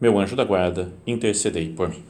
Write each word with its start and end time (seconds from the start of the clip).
meu 0.00 0.18
anjo 0.18 0.36
da 0.36 0.44
guarda, 0.44 0.92
intercedei 1.06 1.70
por 1.70 1.88
mim. 1.88 2.02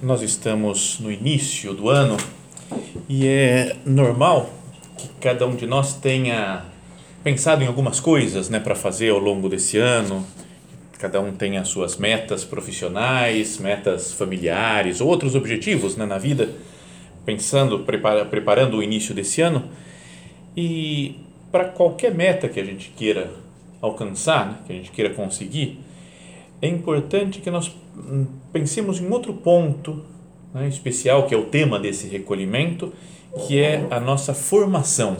Nós 0.00 0.20
estamos 0.22 1.00
no 1.00 1.10
início 1.10 1.74
do 1.74 1.88
ano 1.88 2.16
e 3.08 3.26
é 3.26 3.76
normal 3.84 4.50
que 4.96 5.08
cada 5.20 5.46
um 5.46 5.56
de 5.56 5.66
nós 5.66 5.94
tenha 5.94 6.73
pensado 7.24 7.64
em 7.64 7.66
algumas 7.66 8.00
coisas 8.00 8.50
né, 8.50 8.60
para 8.60 8.74
fazer 8.74 9.08
ao 9.08 9.18
longo 9.18 9.48
desse 9.48 9.78
ano. 9.78 10.24
Cada 10.98 11.20
um 11.20 11.32
tem 11.32 11.56
as 11.56 11.68
suas 11.68 11.96
metas 11.96 12.44
profissionais, 12.44 13.58
metas 13.58 14.12
familiares, 14.12 15.00
outros 15.00 15.34
objetivos 15.34 15.96
né, 15.96 16.04
na 16.04 16.18
vida, 16.18 16.50
pensando, 17.24 17.80
prepara, 17.80 18.26
preparando 18.26 18.76
o 18.76 18.82
início 18.82 19.14
desse 19.14 19.40
ano. 19.40 19.64
E 20.54 21.16
para 21.50 21.64
qualquer 21.64 22.14
meta 22.14 22.46
que 22.46 22.60
a 22.60 22.64
gente 22.64 22.90
queira 22.90 23.32
alcançar, 23.80 24.46
né, 24.46 24.58
que 24.66 24.72
a 24.72 24.76
gente 24.76 24.90
queira 24.92 25.14
conseguir, 25.14 25.80
é 26.60 26.68
importante 26.68 27.40
que 27.40 27.50
nós 27.50 27.74
hum, 27.96 28.26
pensemos 28.52 29.00
em 29.00 29.08
outro 29.10 29.32
ponto 29.32 30.04
né, 30.52 30.68
especial, 30.68 31.26
que 31.26 31.34
é 31.34 31.38
o 31.38 31.46
tema 31.46 31.80
desse 31.80 32.06
recolhimento, 32.06 32.92
que 33.46 33.58
é 33.58 33.86
a 33.90 33.98
nossa 33.98 34.32
formação 34.34 35.16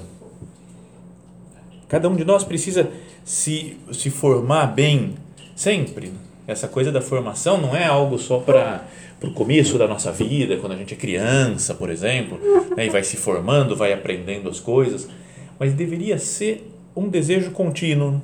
Cada 1.95 2.09
um 2.09 2.17
de 2.17 2.25
nós 2.25 2.43
precisa 2.43 2.91
se, 3.25 3.77
se 3.93 4.11
formar 4.11 4.67
bem 4.67 5.15
sempre. 5.55 6.11
Essa 6.45 6.67
coisa 6.67 6.91
da 6.91 7.01
formação 7.01 7.57
não 7.57 7.77
é 7.77 7.85
algo 7.85 8.19
só 8.19 8.41
para 8.41 8.85
o 9.23 9.31
começo 9.31 9.79
da 9.79 9.87
nossa 9.87 10.11
vida, 10.11 10.57
quando 10.57 10.73
a 10.73 10.77
gente 10.77 10.93
é 10.93 10.97
criança, 10.97 11.73
por 11.73 11.89
exemplo, 11.89 12.37
né, 12.77 12.87
e 12.87 12.91
vai 12.91 13.05
se 13.05 13.17
formando, 13.17 13.77
vai 13.77 13.93
aprendendo 13.93 14.51
as 14.51 14.59
coisas, 14.59 15.09
mas 15.57 15.73
deveria 15.73 16.19
ser 16.19 16.69
um 16.97 17.09
desejo 17.09 17.53
contínuo 17.53 18.21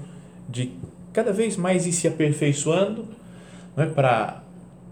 de 0.48 0.72
cada 1.12 1.32
vez 1.32 1.56
mais 1.56 1.86
ir 1.86 1.92
se 1.92 2.08
aperfeiçoando 2.08 3.04
né, 3.76 3.86
para 3.86 4.42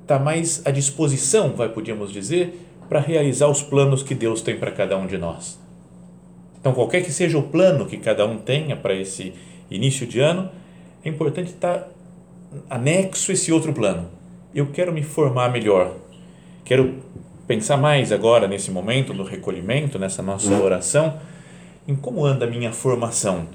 estar 0.02 0.18
tá 0.18 0.24
mais 0.24 0.62
à 0.64 0.70
disposição, 0.70 1.52
vai 1.52 1.68
podíamos 1.68 2.12
dizer, 2.12 2.56
para 2.88 3.00
realizar 3.00 3.48
os 3.48 3.61
planos 3.61 4.05
que 4.05 4.14
Deus 4.14 4.40
tem 4.40 4.56
para 4.56 4.70
cada 4.70 4.96
um 4.96 5.08
de 5.08 5.18
nós. 5.18 5.58
Então, 6.61 6.73
qualquer 6.73 7.02
que 7.02 7.13
seja 7.13 7.39
o 7.39 7.42
plano 7.42 7.86
que 7.86 7.96
cada 7.96 8.27
um 8.27 8.39
tenha 8.39 8.77
para 8.77 8.95
esse 8.95 9.33
início 9.70 10.07
de 10.07 10.20
ano, 10.20 10.51
é 11.05 11.08
importante 11.08 11.51
estar 11.51 11.89
anexo 12.69 13.30
esse 13.33 13.52
outro 13.52 13.73
plano. 13.73 14.08
Eu 14.55 14.67
quero 14.67 14.92
me 14.92 15.02
formar 15.02 15.51
melhor, 15.51 15.95
quero 16.64 16.95
pensar 17.47 17.77
mais 17.77 18.13
agora 18.13 18.48
nesse 18.48 18.70
momento 18.70 19.13
do 19.14 19.23
recolhimento, 19.23 19.98
nessa 19.98 20.23
nossa 20.23 20.51
uhum. 20.51 20.63
oração, 20.63 21.18
em 21.86 21.95
como 21.95 22.24
anda 22.24 22.45
a 22.45 22.48
minha 22.48 22.73
formação. 22.73 23.47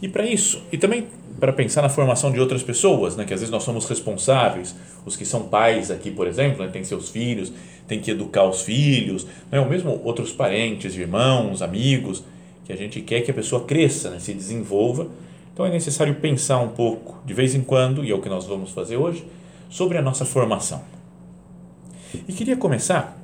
E 0.00 0.08
para 0.08 0.26
isso, 0.26 0.62
e 0.72 0.76
também 0.76 1.06
para 1.38 1.52
pensar 1.52 1.82
na 1.82 1.88
formação 1.88 2.32
de 2.32 2.40
outras 2.40 2.62
pessoas, 2.62 3.14
né, 3.16 3.24
que 3.24 3.34
às 3.34 3.40
vezes 3.40 3.52
nós 3.52 3.62
somos 3.62 3.86
responsáveis, 3.86 4.74
os 5.04 5.16
que 5.16 5.24
são 5.24 5.44
pais 5.44 5.90
aqui, 5.90 6.10
por 6.10 6.26
exemplo, 6.26 6.64
né, 6.64 6.70
têm 6.72 6.82
seus 6.82 7.10
filhos, 7.10 7.52
têm 7.86 8.00
que 8.00 8.10
educar 8.10 8.44
os 8.44 8.62
filhos, 8.62 9.26
né, 9.50 9.60
ou 9.60 9.66
mesmo 9.66 10.00
outros 10.04 10.32
parentes, 10.32 10.96
irmãos, 10.96 11.62
amigos, 11.62 12.22
que 12.64 12.72
a 12.72 12.76
gente 12.76 13.00
quer 13.00 13.20
que 13.20 13.30
a 13.30 13.34
pessoa 13.34 13.64
cresça, 13.64 14.10
né, 14.10 14.18
se 14.18 14.34
desenvolva. 14.34 15.08
Então 15.52 15.64
é 15.64 15.70
necessário 15.70 16.14
pensar 16.16 16.58
um 16.58 16.68
pouco, 16.68 17.18
de 17.24 17.32
vez 17.32 17.54
em 17.54 17.62
quando, 17.62 18.04
e 18.04 18.10
é 18.10 18.14
o 18.14 18.20
que 18.20 18.28
nós 18.28 18.46
vamos 18.46 18.70
fazer 18.72 18.96
hoje, 18.96 19.24
sobre 19.70 19.96
a 19.98 20.02
nossa 20.02 20.24
formação. 20.24 20.82
E 22.28 22.32
queria 22.32 22.56
começar 22.56 23.16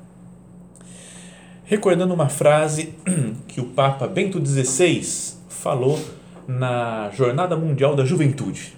recordando 1.65 2.12
uma 2.12 2.29
frase 2.29 2.94
que 3.49 3.61
o 3.61 3.65
Papa 3.65 4.06
Bento 4.06 4.44
XVI 4.44 5.37
falou 5.49 5.99
na 6.47 7.11
Jornada 7.15 7.56
Mundial 7.56 7.97
da 7.97 8.05
Juventude. 8.05 8.75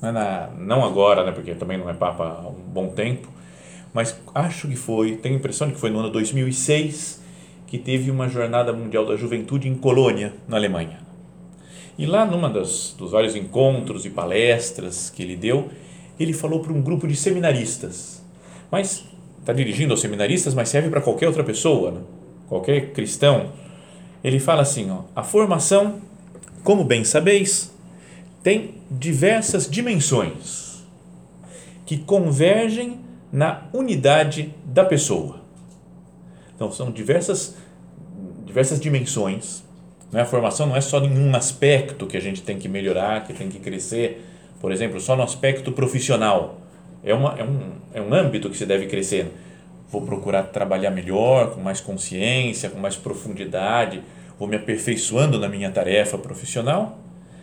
Não, 0.00 0.10
na, 0.10 0.48
não 0.58 0.84
agora, 0.84 1.24
né, 1.24 1.32
porque 1.32 1.54
também 1.54 1.76
não 1.76 1.90
é 1.90 1.92
Papa 1.92 2.40
há 2.42 2.48
um 2.48 2.54
bom 2.54 2.88
tempo, 2.88 3.28
mas 3.92 4.18
acho 4.34 4.68
que 4.68 4.76
foi, 4.76 5.16
tenho 5.16 5.34
a 5.34 5.38
impressão 5.38 5.68
de 5.68 5.74
que 5.74 5.80
foi 5.80 5.90
no 5.90 6.00
ano 6.00 6.10
2006 6.10 7.20
que 7.66 7.78
teve 7.78 8.10
uma 8.10 8.28
Jornada 8.28 8.72
Mundial 8.72 9.06
da 9.06 9.16
Juventude 9.16 9.68
em 9.68 9.74
Colônia, 9.74 10.34
na 10.48 10.56
Alemanha. 10.56 10.98
E 11.96 12.04
lá, 12.04 12.24
numa 12.24 12.50
das, 12.50 12.94
dos 12.98 13.12
vários 13.12 13.36
encontros 13.36 14.04
e 14.04 14.10
palestras 14.10 15.08
que 15.08 15.22
ele 15.22 15.36
deu, 15.36 15.70
ele 16.18 16.32
falou 16.32 16.60
para 16.60 16.72
um 16.72 16.82
grupo 16.82 17.06
de 17.06 17.14
seminaristas. 17.14 18.24
Mas 18.72 19.04
está 19.38 19.52
dirigindo 19.52 19.92
aos 19.92 20.00
seminaristas, 20.00 20.52
mas 20.52 20.68
serve 20.68 20.90
para 20.90 21.00
qualquer 21.00 21.28
outra 21.28 21.44
pessoa, 21.44 21.92
né? 21.92 22.00
qualquer 22.48 22.92
cristão. 22.92 23.52
Ele 24.24 24.40
fala 24.40 24.62
assim: 24.62 24.90
ó, 24.90 25.02
a 25.14 25.22
formação 25.22 26.00
como 26.62 26.84
bem 26.84 27.04
sabeis, 27.04 27.72
tem 28.42 28.74
diversas 28.90 29.68
dimensões 29.68 30.84
que 31.86 31.98
convergem 31.98 32.98
na 33.32 33.62
unidade 33.72 34.54
da 34.64 34.84
pessoa. 34.84 35.40
Então, 36.54 36.70
são 36.70 36.90
diversas, 36.90 37.56
diversas 38.44 38.80
dimensões. 38.80 39.62
Né? 40.12 40.22
A 40.22 40.26
formação 40.26 40.66
não 40.66 40.76
é 40.76 40.80
só 40.80 41.00
em 41.00 41.18
um 41.18 41.34
aspecto 41.34 42.06
que 42.06 42.16
a 42.16 42.20
gente 42.20 42.42
tem 42.42 42.58
que 42.58 42.68
melhorar, 42.68 43.24
que 43.24 43.32
tem 43.32 43.48
que 43.48 43.58
crescer. 43.58 44.26
Por 44.60 44.72
exemplo, 44.72 45.00
só 45.00 45.16
no 45.16 45.22
aspecto 45.22 45.72
profissional. 45.72 46.60
É, 47.02 47.14
uma, 47.14 47.38
é, 47.38 47.44
um, 47.44 47.72
é 47.94 48.02
um 48.02 48.12
âmbito 48.12 48.50
que 48.50 48.56
se 48.56 48.66
deve 48.66 48.86
crescer. 48.86 49.32
Vou 49.90 50.02
procurar 50.02 50.44
trabalhar 50.44 50.90
melhor, 50.90 51.54
com 51.54 51.60
mais 51.60 51.80
consciência, 51.80 52.68
com 52.68 52.78
mais 52.78 52.96
profundidade 52.96 54.02
vou 54.40 54.48
me 54.48 54.56
aperfeiçoando 54.56 55.38
na 55.38 55.50
minha 55.50 55.70
tarefa 55.70 56.16
profissional, 56.16 56.98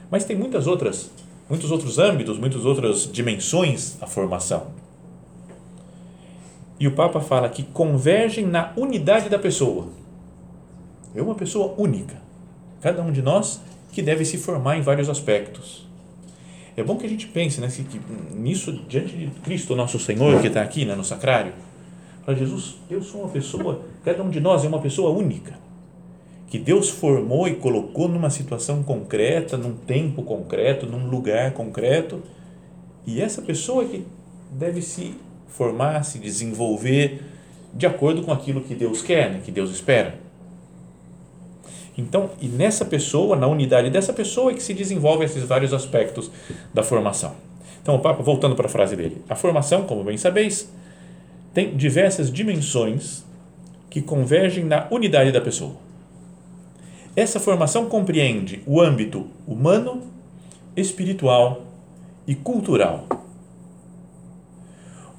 mas 0.09 0.25
tem 0.25 0.35
muitas 0.35 0.65
outras, 0.65 1.11
muitos 1.47 1.69
outros 1.69 1.99
âmbitos, 1.99 2.39
muitas 2.39 2.65
outras 2.65 3.09
dimensões 3.09 4.01
a 4.01 4.07
formação. 4.07 4.71
E 6.79 6.87
o 6.87 6.91
Papa 6.91 7.19
fala 7.19 7.49
que 7.49 7.63
convergem 7.63 8.45
na 8.45 8.71
unidade 8.77 9.29
da 9.29 9.39
pessoa. 9.39 9.87
É 11.15 11.21
uma 11.21 11.35
pessoa 11.35 11.73
única, 11.77 12.15
cada 12.81 13.01
um 13.01 13.11
de 13.11 13.21
nós 13.21 13.61
que 13.91 14.01
deve 14.01 14.23
se 14.25 14.37
formar 14.37 14.77
em 14.77 14.81
vários 14.81 15.09
aspectos. 15.09 15.87
É 16.75 16.83
bom 16.83 16.97
que 16.97 17.05
a 17.05 17.09
gente 17.09 17.27
pense 17.27 17.59
né, 17.59 17.67
que, 17.67 17.99
nisso 18.35 18.71
diante 18.87 19.15
de 19.15 19.27
Cristo, 19.41 19.75
nosso 19.75 19.97
Senhor, 19.97 20.39
que 20.41 20.47
está 20.47 20.61
aqui 20.61 20.85
né, 20.85 20.93
no 20.93 21.03
sacrário. 21.03 21.53
Para 22.23 22.35
Jesus, 22.35 22.75
eu 22.89 23.01
sou 23.01 23.21
uma 23.21 23.29
pessoa, 23.29 23.81
cada 24.03 24.21
um 24.21 24.29
de 24.29 24.39
nós 24.39 24.63
é 24.63 24.67
uma 24.67 24.79
pessoa 24.79 25.09
única 25.09 25.67
que 26.47 26.57
Deus 26.57 26.89
formou 26.89 27.47
e 27.47 27.55
colocou 27.55 28.07
numa 28.07 28.29
situação 28.29 28.81
concreta, 28.81 29.57
num 29.57 29.75
tempo 29.75 30.23
concreto, 30.23 30.85
num 30.85 31.09
lugar 31.09 31.51
concreto, 31.51 32.21
e 33.05 33.21
essa 33.21 33.41
pessoa 33.41 33.85
que 33.85 34.05
deve 34.51 34.81
se 34.81 35.13
formar, 35.47 36.03
se 36.03 36.19
desenvolver 36.19 37.21
de 37.73 37.85
acordo 37.85 38.23
com 38.23 38.31
aquilo 38.31 38.61
que 38.61 38.73
Deus 38.73 39.01
quer, 39.01 39.29
né, 39.29 39.41
que 39.43 39.51
Deus 39.51 39.69
espera. 39.69 40.15
Então, 41.97 42.29
e 42.39 42.47
nessa 42.47 42.85
pessoa, 42.85 43.35
na 43.35 43.47
unidade 43.47 43.89
dessa 43.89 44.13
pessoa 44.13 44.51
é 44.51 44.53
que 44.53 44.61
se 44.61 44.73
desenvolvem 44.73 45.25
esses 45.25 45.43
vários 45.43 45.73
aspectos 45.73 46.29
da 46.73 46.83
formação. 46.83 47.35
Então, 47.81 47.95
o 47.95 47.99
Papa, 47.99 48.21
voltando 48.21 48.55
para 48.55 48.67
a 48.67 48.69
frase 48.69 48.95
dele, 48.95 49.23
a 49.27 49.35
formação, 49.35 49.83
como 49.83 50.03
bem 50.03 50.17
sabeis, 50.17 50.71
tem 51.53 51.75
diversas 51.75 52.31
dimensões 52.31 53.23
que 53.89 54.01
convergem 54.01 54.63
na 54.63 54.87
unidade 54.91 55.31
da 55.31 55.41
pessoa. 55.41 55.75
Essa 57.15 57.39
formação 57.39 57.87
compreende 57.87 58.61
o 58.67 58.79
âmbito 58.79 59.25
humano, 59.47 60.03
espiritual 60.75 61.63
e 62.27 62.35
cultural. 62.35 63.07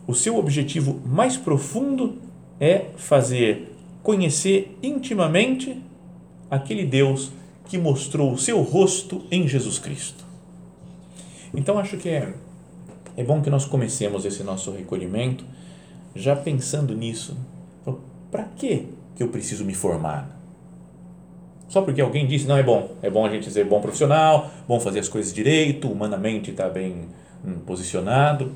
O 0.09 0.15
seu 0.15 0.39
objetivo 0.39 0.99
mais 1.05 1.37
profundo 1.37 2.17
é 2.59 2.87
fazer 2.97 3.77
conhecer 4.03 4.75
intimamente 4.83 5.83
aquele 6.51 6.87
Deus 6.87 7.31
que 7.67 7.77
mostrou 7.77 8.33
o 8.33 8.39
seu 8.39 8.63
rosto 8.63 9.27
em 9.31 9.47
Jesus 9.47 9.79
Cristo. 9.79 10.25
Então 11.53 11.79
acho 11.79 11.99
que 11.99 12.09
é, 12.09 12.33
é 13.19 13.23
bom 13.23 13.43
que 13.43 13.51
nós 13.51 13.67
comecemos 13.67 14.25
esse 14.25 14.43
nosso 14.43 14.71
recolhimento 14.71 15.45
já 16.17 16.35
pensando 16.35 16.95
nisso. 16.95 17.37
Para 18.31 18.45
que 18.45 18.87
eu 19.19 19.29
preciso 19.29 19.63
me 19.63 19.75
formar? 19.75 20.35
Só 21.69 21.83
porque 21.83 22.01
alguém 22.01 22.27
disse, 22.27 22.47
não 22.47 22.57
é 22.57 22.63
bom, 22.63 22.93
é 23.03 23.11
bom 23.11 23.27
a 23.27 23.29
gente 23.29 23.51
ser 23.51 23.67
bom 23.67 23.79
profissional, 23.79 24.51
bom 24.67 24.81
fazer 24.81 25.01
as 25.01 25.09
coisas 25.09 25.35
direito, 25.35 25.87
humanamente 25.87 26.51
está 26.51 26.67
bem 26.67 27.09
hum, 27.45 27.59
posicionado. 27.67 28.51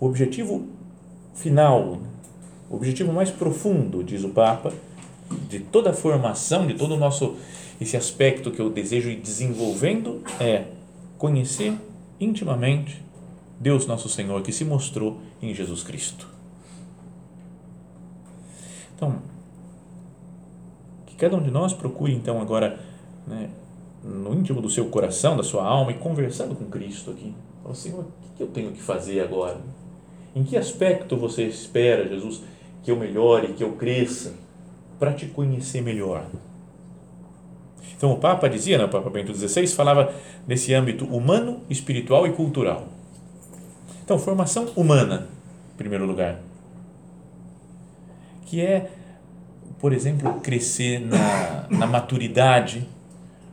O 0.00 0.06
objetivo 0.06 0.66
final, 1.34 1.98
o 2.70 2.76
objetivo 2.76 3.12
mais 3.12 3.30
profundo, 3.30 4.02
diz 4.04 4.24
o 4.24 4.28
Papa, 4.28 4.72
de 5.48 5.60
toda 5.60 5.90
a 5.90 5.92
formação, 5.92 6.66
de 6.66 6.74
todo 6.74 6.94
o 6.94 6.96
nosso 6.96 7.36
esse 7.80 7.96
aspecto 7.96 8.50
que 8.50 8.60
eu 8.60 8.70
desejo 8.70 9.08
ir 9.08 9.20
desenvolvendo 9.20 10.22
é 10.40 10.64
conhecer 11.16 11.74
intimamente 12.18 13.02
Deus 13.60 13.86
nosso 13.86 14.08
Senhor 14.08 14.42
que 14.42 14.52
se 14.52 14.64
mostrou 14.64 15.18
em 15.40 15.54
Jesus 15.54 15.82
Cristo. 15.82 16.26
Então, 18.96 19.18
que 21.06 21.14
cada 21.14 21.36
um 21.36 21.42
de 21.42 21.50
nós 21.50 21.72
procure 21.72 22.12
então 22.12 22.40
agora, 22.40 22.80
né, 23.26 23.48
no 24.02 24.34
íntimo 24.34 24.60
do 24.60 24.68
seu 24.68 24.86
coração, 24.86 25.36
da 25.36 25.44
sua 25.44 25.64
alma 25.64 25.92
e 25.92 25.94
conversando 25.94 26.56
com 26.56 26.64
Cristo 26.66 27.12
aqui, 27.12 27.32
fala 27.62 27.74
Senhor, 27.74 28.00
o 28.00 28.36
que 28.36 28.42
eu 28.42 28.48
tenho 28.48 28.72
que 28.72 28.82
fazer 28.82 29.20
agora? 29.20 29.60
Em 30.34 30.42
que 30.44 30.56
aspecto 30.56 31.16
você 31.16 31.44
espera, 31.44 32.08
Jesus, 32.08 32.42
que 32.82 32.90
eu 32.90 32.96
melhore, 32.96 33.54
que 33.54 33.64
eu 33.64 33.72
cresça 33.72 34.34
para 34.98 35.12
te 35.12 35.26
conhecer 35.26 35.82
melhor? 35.82 36.26
Então, 37.96 38.12
o 38.12 38.16
Papa 38.18 38.48
dizia, 38.48 38.78
né, 38.78 38.84
o 38.84 38.88
Papa 38.88 39.10
Bento 39.10 39.34
XVI, 39.34 39.66
falava 39.66 40.12
nesse 40.46 40.72
âmbito 40.72 41.04
humano, 41.04 41.60
espiritual 41.68 42.26
e 42.26 42.32
cultural. 42.32 42.86
Então, 44.04 44.18
formação 44.18 44.66
humana, 44.76 45.26
em 45.74 45.76
primeiro 45.76 46.06
lugar, 46.06 46.40
que 48.46 48.60
é, 48.60 48.88
por 49.78 49.92
exemplo, 49.92 50.40
crescer 50.40 51.00
na, 51.00 51.66
na 51.68 51.86
maturidade. 51.86 52.88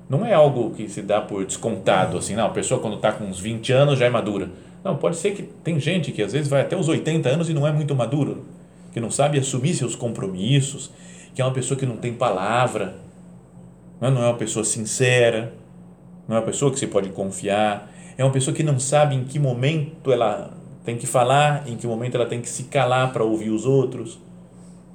Não 0.07 0.25
é 0.25 0.33
algo 0.33 0.71
que 0.71 0.87
se 0.87 1.01
dá 1.01 1.19
por 1.19 1.43
descontado, 1.43 2.17
assim, 2.17 2.35
não, 2.35 2.45
a 2.45 2.49
pessoa 2.49 2.79
quando 2.79 2.95
está 2.95 3.11
com 3.11 3.25
uns 3.25 3.39
20 3.39 3.73
anos 3.73 3.99
já 3.99 4.05
é 4.05 4.09
madura. 4.09 4.49
Não, 4.85 4.95
pode 4.95 5.17
ser 5.17 5.31
que 5.31 5.41
tem 5.41 5.79
gente 5.79 6.11
que 6.11 6.21
às 6.21 6.31
vezes 6.31 6.47
vai 6.47 6.61
até 6.61 6.77
os 6.77 6.87
80 6.87 7.27
anos 7.27 7.49
e 7.49 7.55
não 7.55 7.65
é 7.65 7.71
muito 7.71 7.95
maduro, 7.95 8.45
que 8.93 8.99
não 8.99 9.09
sabe 9.09 9.39
assumir 9.39 9.73
seus 9.73 9.95
compromissos, 9.95 10.91
que 11.33 11.41
é 11.41 11.45
uma 11.45 11.51
pessoa 11.51 11.75
que 11.75 11.87
não 11.87 11.97
tem 11.97 12.13
palavra, 12.13 12.95
é? 13.99 14.11
não 14.11 14.21
é 14.21 14.27
uma 14.27 14.37
pessoa 14.37 14.63
sincera, 14.63 15.55
não 16.27 16.35
é 16.35 16.39
uma 16.39 16.45
pessoa 16.45 16.71
que 16.71 16.77
você 16.77 16.85
pode 16.85 17.09
confiar, 17.09 17.91
é 18.15 18.23
uma 18.23 18.31
pessoa 18.31 18.55
que 18.55 18.61
não 18.61 18.77
sabe 18.77 19.15
em 19.15 19.23
que 19.23 19.39
momento 19.39 20.11
ela 20.11 20.53
tem 20.83 20.95
que 20.95 21.07
falar, 21.07 21.67
em 21.67 21.75
que 21.75 21.87
momento 21.87 22.13
ela 22.13 22.27
tem 22.27 22.39
que 22.39 22.47
se 22.47 22.65
calar 22.65 23.11
para 23.11 23.23
ouvir 23.23 23.49
os 23.49 23.65
outros. 23.65 24.19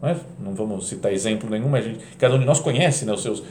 Não, 0.01 0.09
é? 0.09 0.17
não 0.39 0.55
vamos 0.55 0.87
citar 0.87 1.13
exemplo 1.13 1.51
nenhum, 1.51 1.69
mas 1.69 1.85
gente, 1.85 1.99
cada 2.17 2.37
um 2.37 2.39
de 2.39 2.45
nós 2.45 2.61
conhece 2.61 3.05
né, 3.05 3.13
os 3.13 3.23
seus, 3.23 3.43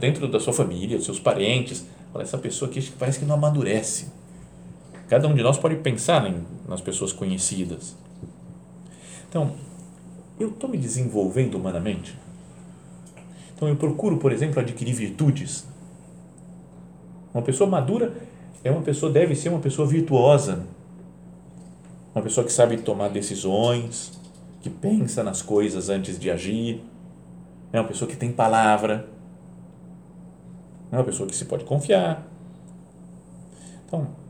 dentro 0.00 0.26
da 0.26 0.40
sua 0.40 0.52
família, 0.52 0.98
os 0.98 1.04
seus 1.04 1.20
parentes. 1.20 1.86
Essa 2.18 2.36
pessoa 2.36 2.68
aqui 2.68 2.82
parece 2.98 3.20
que 3.20 3.24
não 3.24 3.36
amadurece. 3.36 4.23
Cada 5.14 5.28
um 5.28 5.34
de 5.36 5.44
nós 5.44 5.56
pode 5.56 5.76
pensar 5.76 6.28
em, 6.28 6.44
nas 6.68 6.80
pessoas 6.80 7.12
conhecidas. 7.12 7.94
Então, 9.28 9.52
eu 10.40 10.48
estou 10.48 10.68
me 10.68 10.76
desenvolvendo 10.76 11.54
humanamente? 11.54 12.18
Então 13.54 13.68
eu 13.68 13.76
procuro, 13.76 14.16
por 14.16 14.32
exemplo, 14.32 14.58
adquirir 14.58 14.92
virtudes. 14.92 15.68
Uma 17.32 17.44
pessoa 17.44 17.70
madura 17.70 18.12
é 18.64 18.72
uma 18.72 18.82
pessoa 18.82 19.12
deve 19.12 19.36
ser 19.36 19.50
uma 19.50 19.60
pessoa 19.60 19.86
virtuosa, 19.86 20.66
uma 22.12 22.20
pessoa 22.20 22.44
que 22.44 22.52
sabe 22.52 22.78
tomar 22.78 23.06
decisões, 23.06 24.20
que 24.62 24.68
pensa 24.68 25.22
nas 25.22 25.40
coisas 25.40 25.90
antes 25.90 26.18
de 26.18 26.28
agir, 26.28 26.82
é 27.72 27.78
uma 27.80 27.86
pessoa 27.86 28.10
que 28.10 28.16
tem 28.16 28.32
palavra, 28.32 29.08
é 30.90 30.96
uma 30.96 31.04
pessoa 31.04 31.28
que 31.28 31.36
se 31.36 31.44
pode 31.44 31.62
confiar. 31.62 32.26
Então, 33.86 34.23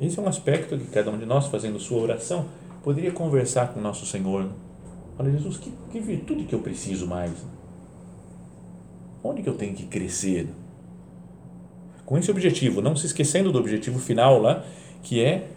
esse 0.00 0.18
é 0.18 0.22
um 0.22 0.28
aspecto 0.28 0.76
que 0.76 0.86
cada 0.86 1.10
um 1.10 1.18
de 1.18 1.26
nós, 1.26 1.46
fazendo 1.46 1.78
sua 1.80 2.02
oração, 2.02 2.46
poderia 2.82 3.10
conversar 3.10 3.68
com 3.68 3.80
o 3.80 3.82
nosso 3.82 4.04
Senhor. 4.06 4.48
Olha, 5.18 5.30
Jesus, 5.32 5.56
que, 5.56 5.72
que 5.90 6.00
virtude 6.00 6.44
que 6.44 6.54
eu 6.54 6.60
preciso 6.60 7.06
mais? 7.06 7.32
Onde 9.22 9.42
que 9.42 9.48
eu 9.48 9.54
tenho 9.54 9.74
que 9.74 9.86
crescer? 9.86 10.48
Com 12.04 12.18
esse 12.18 12.30
objetivo, 12.30 12.80
não 12.80 12.94
se 12.94 13.06
esquecendo 13.06 13.50
do 13.50 13.58
objetivo 13.58 13.98
final 13.98 14.40
lá, 14.40 14.64
que 15.02 15.22
é 15.22 15.48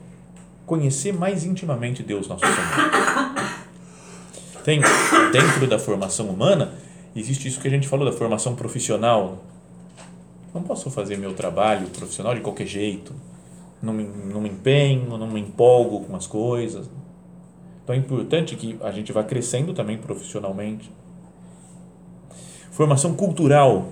conhecer 0.65 1.13
mais 1.13 1.43
intimamente 1.45 2.01
Deus 2.01 2.27
nosso 2.27 2.45
Senhor. 2.45 3.33
Tem 4.63 4.81
dentro 5.31 5.67
da 5.67 5.77
formação 5.77 6.27
humana 6.27 6.73
existe 7.15 7.47
isso 7.47 7.59
que 7.59 7.67
a 7.67 7.71
gente 7.71 7.87
falou 7.87 8.05
da 8.05 8.15
formação 8.15 8.55
profissional. 8.55 9.43
Não 10.53 10.63
posso 10.63 10.89
fazer 10.89 11.17
meu 11.17 11.33
trabalho 11.33 11.87
profissional 11.87 12.33
de 12.33 12.41
qualquer 12.41 12.65
jeito. 12.65 13.13
Não 13.81 13.93
me, 13.93 14.03
não 14.03 14.41
me 14.41 14.49
empenho, 14.49 15.17
não 15.17 15.27
me 15.27 15.39
empolgo 15.39 16.01
com 16.01 16.15
as 16.15 16.27
coisas. 16.27 16.89
Então 17.83 17.95
é 17.95 17.97
importante 17.97 18.55
que 18.55 18.77
a 18.81 18.91
gente 18.91 19.11
vá 19.11 19.23
crescendo 19.23 19.73
também 19.73 19.97
profissionalmente 19.97 20.91
Formação 22.79 23.13
cultural. 23.13 23.89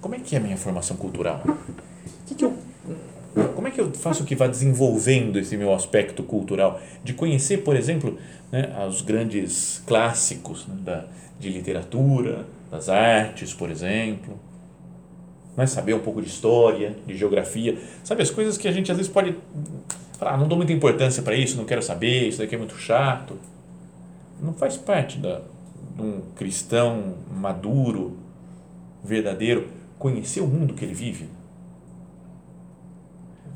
Como 0.00 0.16
é 0.16 0.18
que 0.18 0.34
é 0.34 0.38
a 0.40 0.42
minha 0.42 0.56
formação 0.56 0.96
cultural? 0.96 1.40
Que 2.26 2.34
que 2.34 2.44
eu, 2.44 2.58
como 3.54 3.68
é 3.68 3.70
que 3.70 3.80
eu 3.80 3.92
faço 3.92 4.24
que 4.24 4.34
vá 4.34 4.48
desenvolvendo 4.48 5.38
esse 5.38 5.56
meu 5.56 5.72
aspecto 5.72 6.24
cultural? 6.24 6.80
De 7.04 7.14
conhecer, 7.14 7.58
por 7.58 7.76
exemplo, 7.76 8.18
né, 8.50 8.84
os 8.88 9.00
grandes 9.00 9.80
clássicos 9.86 10.66
né, 10.66 10.74
da, 10.80 11.04
de 11.38 11.50
literatura, 11.50 12.44
das 12.68 12.88
artes, 12.88 13.54
por 13.54 13.70
exemplo. 13.70 14.36
Né, 15.56 15.66
saber 15.66 15.94
um 15.94 16.00
pouco 16.00 16.22
de 16.22 16.28
história, 16.28 16.96
de 17.06 17.16
geografia. 17.16 17.76
Sabe, 18.04 18.22
as 18.22 18.30
coisas 18.30 18.56
que 18.56 18.68
a 18.68 18.72
gente 18.72 18.90
às 18.92 18.96
vezes 18.96 19.10
pode 19.10 19.34
falar, 20.18 20.34
ah, 20.34 20.36
não 20.36 20.46
dou 20.46 20.56
muita 20.56 20.72
importância 20.72 21.22
para 21.22 21.34
isso, 21.34 21.56
não 21.56 21.64
quero 21.64 21.82
saber, 21.82 22.28
isso 22.28 22.38
daqui 22.38 22.54
é 22.54 22.58
muito 22.58 22.76
chato. 22.76 23.36
Não 24.40 24.52
faz 24.52 24.76
parte 24.76 25.18
da, 25.18 25.40
de 25.96 26.02
um 26.02 26.20
cristão 26.36 27.14
maduro, 27.30 28.16
verdadeiro, 29.02 29.68
conhecer 29.98 30.40
o 30.40 30.46
mundo 30.46 30.74
que 30.74 30.84
ele 30.84 30.94
vive, 30.94 31.28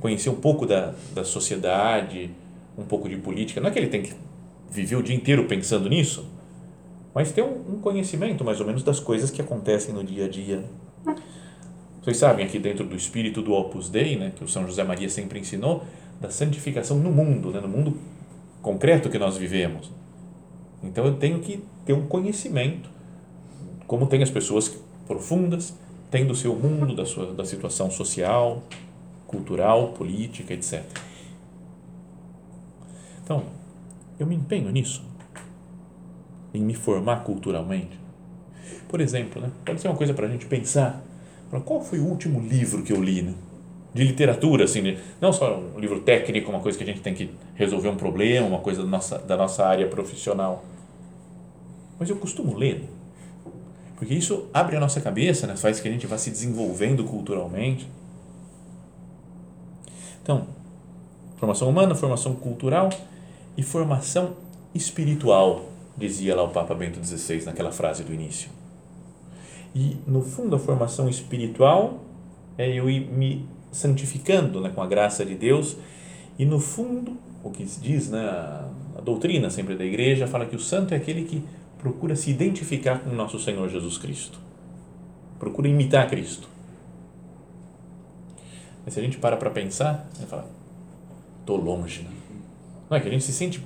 conhecer 0.00 0.30
um 0.30 0.40
pouco 0.40 0.66
da, 0.66 0.92
da 1.14 1.24
sociedade, 1.24 2.30
um 2.76 2.84
pouco 2.84 3.08
de 3.08 3.16
política. 3.16 3.60
Não 3.60 3.68
é 3.68 3.72
que 3.72 3.78
ele 3.78 3.88
tem 3.88 4.02
que 4.02 4.14
viver 4.70 4.96
o 4.96 5.02
dia 5.02 5.14
inteiro 5.14 5.44
pensando 5.44 5.88
nisso, 5.88 6.28
mas 7.14 7.30
ter 7.30 7.42
um, 7.42 7.74
um 7.74 7.80
conhecimento 7.80 8.44
mais 8.44 8.60
ou 8.60 8.66
menos 8.66 8.82
das 8.82 8.98
coisas 8.98 9.30
que 9.30 9.40
acontecem 9.40 9.94
no 9.94 10.02
dia 10.02 10.24
a 10.24 10.28
dia. 10.28 10.64
Vocês 12.02 12.16
sabem 12.16 12.44
aqui 12.44 12.58
dentro 12.58 12.84
do 12.84 12.96
espírito 12.96 13.40
do 13.40 13.52
Opus 13.52 13.88
Dei, 13.88 14.16
né, 14.16 14.32
que 14.34 14.42
o 14.42 14.48
São 14.48 14.66
José 14.66 14.82
Maria 14.82 15.08
sempre 15.08 15.38
ensinou, 15.38 15.84
da 16.20 16.30
santificação 16.30 16.98
no 16.98 17.12
mundo, 17.12 17.52
né, 17.52 17.60
no 17.60 17.68
mundo 17.68 17.96
concreto 18.60 19.08
que 19.08 19.18
nós 19.18 19.36
vivemos. 19.36 19.88
Então 20.82 21.06
eu 21.06 21.14
tenho 21.14 21.38
que 21.38 21.62
ter 21.86 21.92
um 21.92 22.06
conhecimento, 22.06 22.90
como 23.86 24.06
tem 24.06 24.20
as 24.20 24.30
pessoas 24.30 24.76
profundas, 25.06 25.74
tem 26.10 26.26
do 26.26 26.34
seu 26.34 26.56
mundo, 26.56 26.94
da 26.96 27.06
sua 27.06 27.32
da 27.32 27.44
situação 27.44 27.88
social, 27.88 28.62
cultural, 29.28 29.92
política, 29.92 30.52
etc. 30.52 30.82
Então, 33.22 33.44
eu 34.18 34.26
me 34.26 34.34
empenho 34.34 34.70
nisso, 34.70 35.04
em 36.52 36.60
me 36.60 36.74
formar 36.74 37.22
culturalmente. 37.22 37.96
Por 38.88 39.00
exemplo, 39.00 39.40
né, 39.40 39.52
pode 39.64 39.80
ser 39.80 39.86
uma 39.86 39.96
coisa 39.96 40.12
para 40.12 40.26
a 40.26 40.28
gente 40.28 40.46
pensar, 40.46 41.02
qual 41.60 41.80
foi 41.80 41.98
o 41.98 42.04
último 42.04 42.40
livro 42.40 42.82
que 42.82 42.92
eu 42.92 43.02
li, 43.02 43.22
né? 43.22 43.34
de 43.94 44.04
literatura, 44.04 44.64
assim, 44.64 44.96
não 45.20 45.34
só 45.34 45.58
um 45.58 45.78
livro 45.78 46.00
técnico, 46.00 46.50
uma 46.50 46.60
coisa 46.60 46.78
que 46.78 46.82
a 46.82 46.86
gente 46.86 47.02
tem 47.02 47.12
que 47.12 47.30
resolver 47.54 47.90
um 47.90 47.96
problema, 47.96 48.46
uma 48.46 48.60
coisa 48.60 48.82
da 48.82 48.88
nossa, 48.88 49.18
da 49.18 49.36
nossa 49.36 49.66
área 49.66 49.86
profissional 49.86 50.64
mas 52.02 52.10
eu 52.10 52.16
costumo 52.16 52.56
ler, 52.56 52.88
porque 53.94 54.12
isso 54.12 54.48
abre 54.52 54.76
a 54.76 54.80
nossa 54.80 55.00
cabeça, 55.00 55.46
né? 55.46 55.54
faz 55.54 55.78
que 55.78 55.86
a 55.86 55.90
gente 55.92 56.04
vá 56.04 56.18
se 56.18 56.30
desenvolvendo 56.30 57.04
culturalmente. 57.04 57.88
Então, 60.20 60.48
formação 61.36 61.68
humana, 61.68 61.94
formação 61.94 62.34
cultural 62.34 62.88
e 63.56 63.62
formação 63.62 64.34
espiritual, 64.74 65.66
dizia 65.96 66.34
lá 66.34 66.42
o 66.42 66.48
Papa 66.48 66.74
Bento 66.74 66.98
XVI 67.04 67.44
naquela 67.44 67.70
frase 67.70 68.02
do 68.02 68.12
início. 68.12 68.50
E, 69.74 69.96
no 70.06 70.22
fundo, 70.22 70.56
a 70.56 70.58
formação 70.58 71.08
espiritual 71.08 72.04
é 72.58 72.68
eu 72.68 72.90
ir 72.90 73.00
me 73.00 73.46
santificando 73.70 74.60
né, 74.60 74.70
com 74.70 74.82
a 74.82 74.86
graça 74.86 75.24
de 75.24 75.34
Deus 75.34 75.76
e, 76.38 76.44
no 76.44 76.60
fundo, 76.60 77.16
o 77.42 77.50
que 77.50 77.66
se 77.66 77.80
diz, 77.80 78.10
né, 78.10 78.20
a, 78.20 79.00
doutrina 79.02 79.50
sempre 79.50 79.74
da 79.74 79.84
igreja 79.84 80.26
fala 80.26 80.46
que 80.46 80.54
o 80.54 80.60
santo 80.60 80.94
é 80.94 80.96
aquele 80.96 81.24
que 81.24 81.42
procura 81.78 82.14
se 82.14 82.30
identificar 82.30 83.00
com 83.00 83.10
nosso 83.10 83.38
Senhor 83.38 83.68
Jesus 83.68 83.98
Cristo. 83.98 84.38
procura 85.38 85.66
imitar 85.66 86.08
Cristo. 86.08 86.48
Mas 88.84 88.94
se 88.94 89.00
a 89.00 89.02
gente 89.02 89.18
para 89.18 89.36
para 89.36 89.50
pensar, 89.50 90.08
a 90.22 90.26
fala, 90.26 90.50
estou 91.40 91.56
longe. 91.56 92.02
Né? 92.02 92.10
Não 92.88 92.96
é 92.96 93.00
que 93.00 93.08
a 93.08 93.10
gente 93.10 93.24
se 93.24 93.32
sente, 93.32 93.64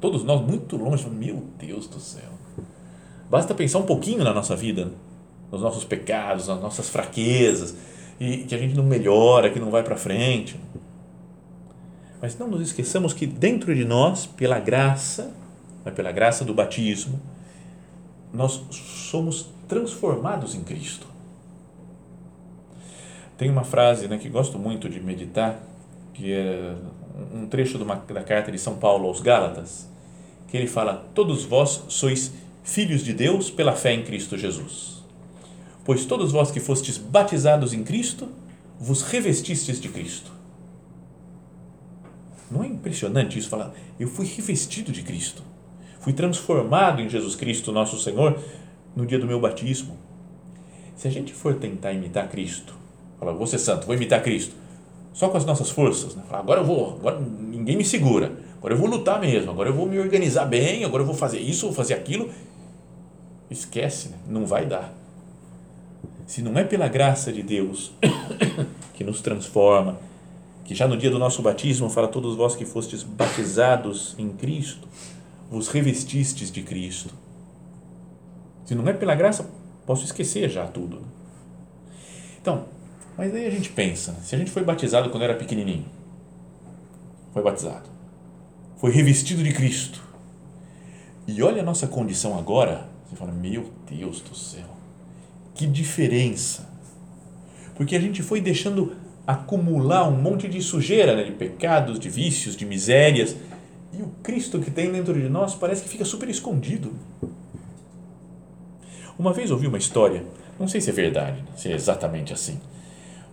todos 0.00 0.22
nós, 0.22 0.40
muito 0.40 0.76
longe. 0.76 1.08
Meu 1.08 1.44
Deus 1.58 1.86
do 1.86 1.98
céu. 1.98 2.30
Basta 3.28 3.54
pensar 3.54 3.78
um 3.78 3.86
pouquinho 3.86 4.24
na 4.24 4.34
nossa 4.34 4.56
vida, 4.56 4.92
nos 5.50 5.60
nossos 5.60 5.84
pecados, 5.84 6.48
nas 6.48 6.60
nossas 6.60 6.88
fraquezas, 6.88 7.74
e 8.18 8.38
que 8.38 8.54
a 8.54 8.58
gente 8.58 8.74
não 8.74 8.84
melhora, 8.84 9.50
que 9.50 9.58
não 9.58 9.70
vai 9.70 9.82
para 9.82 9.96
frente. 9.96 10.58
Mas 12.20 12.38
não 12.38 12.48
nos 12.48 12.60
esqueçamos 12.60 13.14
que 13.14 13.26
dentro 13.26 13.74
de 13.74 13.84
nós, 13.84 14.26
pela 14.26 14.58
graça, 14.58 15.34
né, 15.84 15.90
pela 15.90 16.12
graça 16.12 16.44
do 16.44 16.52
batismo, 16.52 17.20
nós 18.32 18.62
somos 18.70 19.48
transformados 19.66 20.54
em 20.54 20.62
Cristo. 20.62 21.06
Tem 23.38 23.48
uma 23.48 23.64
frase 23.64 24.06
né, 24.06 24.18
que 24.18 24.28
gosto 24.28 24.58
muito 24.58 24.88
de 24.88 25.00
meditar, 25.00 25.58
que 26.12 26.32
é 26.32 26.74
um 27.32 27.46
trecho 27.46 27.78
uma, 27.78 27.96
da 27.96 28.22
carta 28.22 28.52
de 28.52 28.58
São 28.58 28.76
Paulo 28.76 29.08
aos 29.08 29.20
Gálatas, 29.20 29.88
que 30.46 30.56
ele 30.56 30.66
fala: 30.66 31.06
Todos 31.14 31.44
vós 31.44 31.84
sois 31.88 32.32
filhos 32.62 33.02
de 33.02 33.14
Deus 33.14 33.50
pela 33.50 33.72
fé 33.72 33.94
em 33.94 34.02
Cristo 34.02 34.36
Jesus. 34.36 34.99
Pois 35.84 36.04
todos 36.04 36.32
vós 36.32 36.50
que 36.50 36.60
fostes 36.60 36.98
batizados 36.98 37.72
em 37.72 37.82
Cristo, 37.82 38.28
vos 38.78 39.02
revestistes 39.02 39.80
de 39.80 39.88
Cristo. 39.88 40.30
Não 42.50 42.64
é 42.64 42.66
impressionante 42.66 43.38
isso? 43.38 43.48
Falar, 43.48 43.72
eu 43.98 44.08
fui 44.08 44.26
revestido 44.26 44.90
de 44.90 45.02
Cristo, 45.02 45.42
fui 46.00 46.12
transformado 46.12 47.00
em 47.00 47.08
Jesus 47.08 47.36
Cristo, 47.36 47.70
nosso 47.70 47.98
Senhor, 47.98 48.38
no 48.96 49.06
dia 49.06 49.18
do 49.18 49.26
meu 49.26 49.38
batismo. 49.38 49.96
Se 50.96 51.06
a 51.06 51.10
gente 51.10 51.32
for 51.32 51.54
tentar 51.54 51.92
imitar 51.92 52.28
Cristo, 52.28 52.74
falar, 53.18 53.32
vou 53.32 53.46
ser 53.46 53.58
santo, 53.58 53.86
vou 53.86 53.94
imitar 53.94 54.22
Cristo, 54.22 54.54
só 55.12 55.28
com 55.28 55.36
as 55.36 55.44
nossas 55.44 55.70
forças, 55.70 56.14
né? 56.14 56.22
falar, 56.28 56.40
agora 56.40 56.60
eu 56.60 56.64
vou, 56.64 56.94
agora 56.94 57.20
ninguém 57.20 57.76
me 57.76 57.84
segura, 57.84 58.32
agora 58.58 58.74
eu 58.74 58.78
vou 58.78 58.88
lutar 58.88 59.20
mesmo, 59.20 59.50
agora 59.50 59.68
eu 59.68 59.74
vou 59.74 59.86
me 59.86 59.98
organizar 59.98 60.44
bem, 60.44 60.84
agora 60.84 61.02
eu 61.02 61.06
vou 61.06 61.14
fazer 61.14 61.38
isso, 61.38 61.66
vou 61.66 61.74
fazer 61.74 61.94
aquilo. 61.94 62.30
Esquece, 63.50 64.08
né? 64.08 64.18
não 64.28 64.46
vai 64.46 64.66
dar. 64.66 64.99
Se 66.26 66.42
não 66.42 66.56
é 66.58 66.64
pela 66.64 66.88
graça 66.88 67.32
de 67.32 67.42
Deus 67.42 67.92
que 68.94 69.02
nos 69.02 69.20
transforma, 69.20 69.98
que 70.64 70.74
já 70.74 70.86
no 70.86 70.96
dia 70.96 71.10
do 71.10 71.18
nosso 71.18 71.42
batismo 71.42 71.90
fala 71.90 72.06
todos 72.06 72.36
vós 72.36 72.54
que 72.54 72.64
fostes 72.64 73.02
batizados 73.02 74.14
em 74.18 74.30
Cristo, 74.30 74.86
vos 75.50 75.68
revestistes 75.68 76.50
de 76.50 76.62
Cristo. 76.62 77.12
Se 78.64 78.74
não 78.74 78.86
é 78.86 78.92
pela 78.92 79.16
graça, 79.16 79.50
posso 79.84 80.04
esquecer 80.04 80.48
já 80.48 80.66
tudo. 80.66 81.02
Então, 82.40 82.66
mas 83.18 83.34
aí 83.34 83.46
a 83.46 83.50
gente 83.50 83.70
pensa, 83.70 84.14
se 84.22 84.34
a 84.34 84.38
gente 84.38 84.50
foi 84.50 84.62
batizado 84.62 85.10
quando 85.10 85.24
era 85.24 85.34
pequenininho, 85.34 85.86
foi 87.32 87.42
batizado, 87.42 87.90
foi 88.76 88.92
revestido 88.92 89.42
de 89.42 89.52
Cristo, 89.52 90.00
e 91.26 91.42
olha 91.42 91.62
a 91.62 91.64
nossa 91.64 91.86
condição 91.86 92.38
agora, 92.38 92.88
você 93.08 93.16
fala, 93.16 93.32
meu 93.32 93.70
Deus 93.90 94.20
do 94.20 94.34
céu, 94.34 94.79
que 95.60 95.66
diferença! 95.66 96.66
Porque 97.76 97.94
a 97.94 98.00
gente 98.00 98.22
foi 98.22 98.40
deixando 98.40 98.94
acumular 99.26 100.08
um 100.08 100.16
monte 100.16 100.48
de 100.48 100.62
sujeira, 100.62 101.14
né, 101.14 101.22
de 101.22 101.32
pecados, 101.32 102.00
de 102.00 102.08
vícios, 102.08 102.56
de 102.56 102.64
misérias. 102.64 103.36
E 103.92 104.00
o 104.00 104.06
Cristo 104.22 104.58
que 104.58 104.70
tem 104.70 104.90
dentro 104.90 105.12
de 105.12 105.28
nós 105.28 105.54
parece 105.54 105.82
que 105.82 105.88
fica 105.90 106.04
super 106.06 106.30
escondido. 106.30 106.94
Uma 109.18 109.34
vez 109.34 109.50
ouvi 109.50 109.66
uma 109.66 109.76
história, 109.76 110.24
não 110.58 110.66
sei 110.66 110.80
se 110.80 110.88
é 110.88 110.94
verdade, 110.94 111.44
se 111.54 111.70
é 111.70 111.74
exatamente 111.74 112.32
assim, 112.32 112.58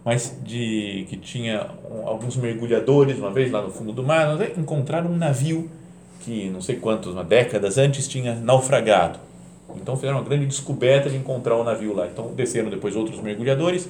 mas 0.03 0.37
de 0.43 1.05
que 1.07 1.15
tinha 1.15 1.65
alguns 2.03 2.35
mergulhadores 2.35 3.17
uma 3.19 3.31
vez 3.31 3.49
lá 3.49 3.61
no 3.61 3.71
fundo 3.71 3.93
do 3.93 4.03
mar 4.03 4.37
encontraram 4.57 5.09
um 5.09 5.15
navio 5.15 5.71
que 6.19 6.49
não 6.49 6.59
sei 6.59 6.75
quantas 6.75 7.15
décadas 7.25 7.77
antes 7.77 8.05
tinha 8.05 8.35
naufragado. 8.35 9.26
Então 9.75 9.95
fizeram 9.95 10.17
uma 10.17 10.23
grande 10.23 10.45
descoberta 10.45 11.09
de 11.09 11.15
encontrar 11.17 11.55
o 11.55 11.63
navio 11.63 11.93
lá. 11.93 12.07
Então 12.07 12.33
desceram 12.33 12.69
depois 12.69 12.95
outros 12.95 13.19
mergulhadores 13.19 13.89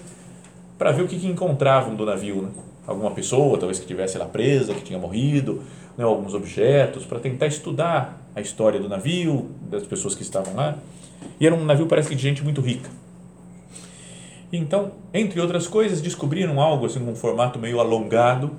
para 0.78 0.92
ver 0.92 1.04
o 1.04 1.08
que, 1.08 1.18
que 1.18 1.28
encontravam 1.28 1.96
do 1.96 2.06
navio. 2.06 2.44
Né? 2.44 2.50
Alguma 2.86 3.12
pessoa, 3.12 3.58
talvez 3.58 3.80
que 3.80 3.86
tivesse 3.86 4.18
lá 4.18 4.26
presa, 4.26 4.74
que 4.74 4.82
tinha 4.82 5.00
morrido, 5.00 5.62
né? 5.98 6.04
alguns 6.04 6.34
objetos, 6.34 7.06
para 7.06 7.20
tentar 7.20 7.48
estudar 7.48 8.22
a 8.36 8.42
história 8.42 8.80
do 8.80 8.88
navio, 8.88 9.50
das 9.62 9.86
pessoas 9.86 10.16
que 10.16 10.22
estavam 10.22 10.56
lá. 10.56 10.78
E 11.40 11.46
era 11.46 11.56
um 11.56 11.66
navio, 11.66 11.88
parece 11.88 12.10
que 12.10 12.16
de 12.16 12.22
gente 12.22 12.44
muito 12.44 12.62
rica. 12.62 12.90
Então, 14.52 14.92
entre 15.14 15.42
outras 15.42 15.68
coisas, 15.68 16.02
descobriram 16.02 16.62
algo 16.62 16.86
assim, 16.86 17.06
um 17.06 17.16
formato 17.16 17.60
meio 17.60 17.80
alongado, 17.80 18.52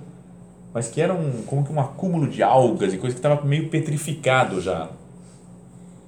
mas 0.75 0.89
que 0.89 1.01
era 1.01 1.15
um, 1.15 1.43
como 1.47 1.65
que 1.65 1.73
um 1.73 1.81
acúmulo 1.81 2.29
de 2.29 2.43
algas 2.43 2.93
e 2.93 2.99
coisa 2.99 3.15
que 3.15 3.19
estava 3.19 3.43
meio 3.47 3.71
petrificado 3.71 4.61
já. 4.61 4.91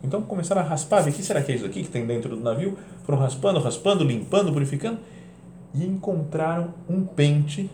Então 0.02 0.23
começaram 0.23 0.62
a 0.62 0.64
raspar, 0.64 1.02
ver 1.02 1.11
o 1.11 1.12
que 1.12 1.23
será 1.23 1.42
que 1.42 1.52
é 1.52 1.54
isso 1.54 1.66
aqui 1.66 1.83
que 1.83 1.88
tem 1.88 2.07
dentro 2.07 2.30
do 2.30 2.42
navio. 2.42 2.76
Foram 3.04 3.19
raspando, 3.19 3.61
raspando, 3.61 4.04
limpando, 4.04 4.52
purificando 4.52 4.99
e 5.75 5.85
encontraram 5.85 6.75
um 6.88 7.04
pente, 7.04 7.71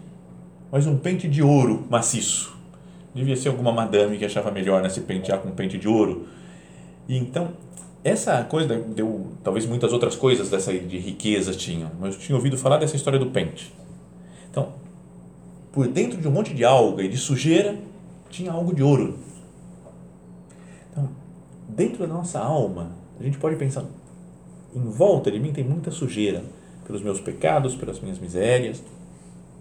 mas 0.71 0.87
um 0.87 0.97
pente 0.97 1.29
de 1.29 1.43
ouro 1.43 1.87
maciço. 1.89 2.55
Devia 3.15 3.37
ser 3.37 3.49
alguma 3.49 3.73
madame 3.73 4.19
que 4.19 4.25
achava 4.25 4.51
melhor 4.51 4.83
né, 4.83 4.89
pentear 5.07 5.39
com 5.39 5.49
um 5.49 5.53
pente 5.53 5.79
de 5.79 5.89
ouro. 5.89 6.27
E 7.09 7.17
então, 7.17 7.53
essa 8.05 8.43
coisa 8.45 8.77
deu, 8.77 9.33
talvez 9.43 9.65
muitas 9.65 9.93
outras 9.93 10.15
coisas 10.15 10.51
dessa 10.51 10.73
de 10.73 10.99
riqueza 10.99 11.53
tinham, 11.53 11.91
mas 11.99 12.15
eu 12.15 12.21
tinha 12.21 12.37
ouvido 12.37 12.59
falar 12.59 12.79
dessa 12.79 12.97
história 12.97 13.19
do 13.19 13.27
pente. 13.27 13.73
Então, 14.51 14.69
por 15.73 15.87
dentro 15.89 16.21
de 16.21 16.29
um 16.29 16.31
monte 16.31 16.53
de 16.53 16.65
alga 16.65 17.03
e 17.03 17.09
de 17.09 17.17
sujeira, 17.17 17.77
tinha 18.29 18.53
algo 18.53 18.75
de 18.75 18.83
ouro. 18.83 19.19
Dentro 21.77 21.99
da 21.99 22.07
nossa 22.07 22.41
alma, 22.41 22.93
a 23.21 23.23
gente 23.23 23.37
pode 23.37 23.55
pensar, 23.57 23.85
em 24.75 24.81
volta 24.81 25.31
de 25.31 25.39
mim 25.39 25.53
tem 25.53 25.63
muita 25.63 25.91
sujeira, 25.91 26.43
pelos 26.87 27.03
meus 27.03 27.21
pecados, 27.21 27.75
pelas 27.75 28.01
minhas 28.01 28.19
misérias, 28.19 28.83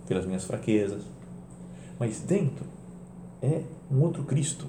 pelas 0.08 0.26
minhas 0.26 0.46
fraquezas. 0.46 1.04
Mas 2.00 2.22
dentro 2.22 2.66
é 3.42 3.64
um 3.92 4.02
outro 4.02 4.24
Cristo. 4.24 4.66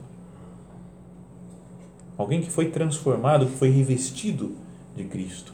Alguém 2.19 2.41
que 2.41 2.51
foi 2.51 2.69
transformado, 2.69 3.47
que 3.47 3.57
foi 3.57 3.71
revestido 3.71 4.57
de 4.97 5.05
Cristo. 5.05 5.53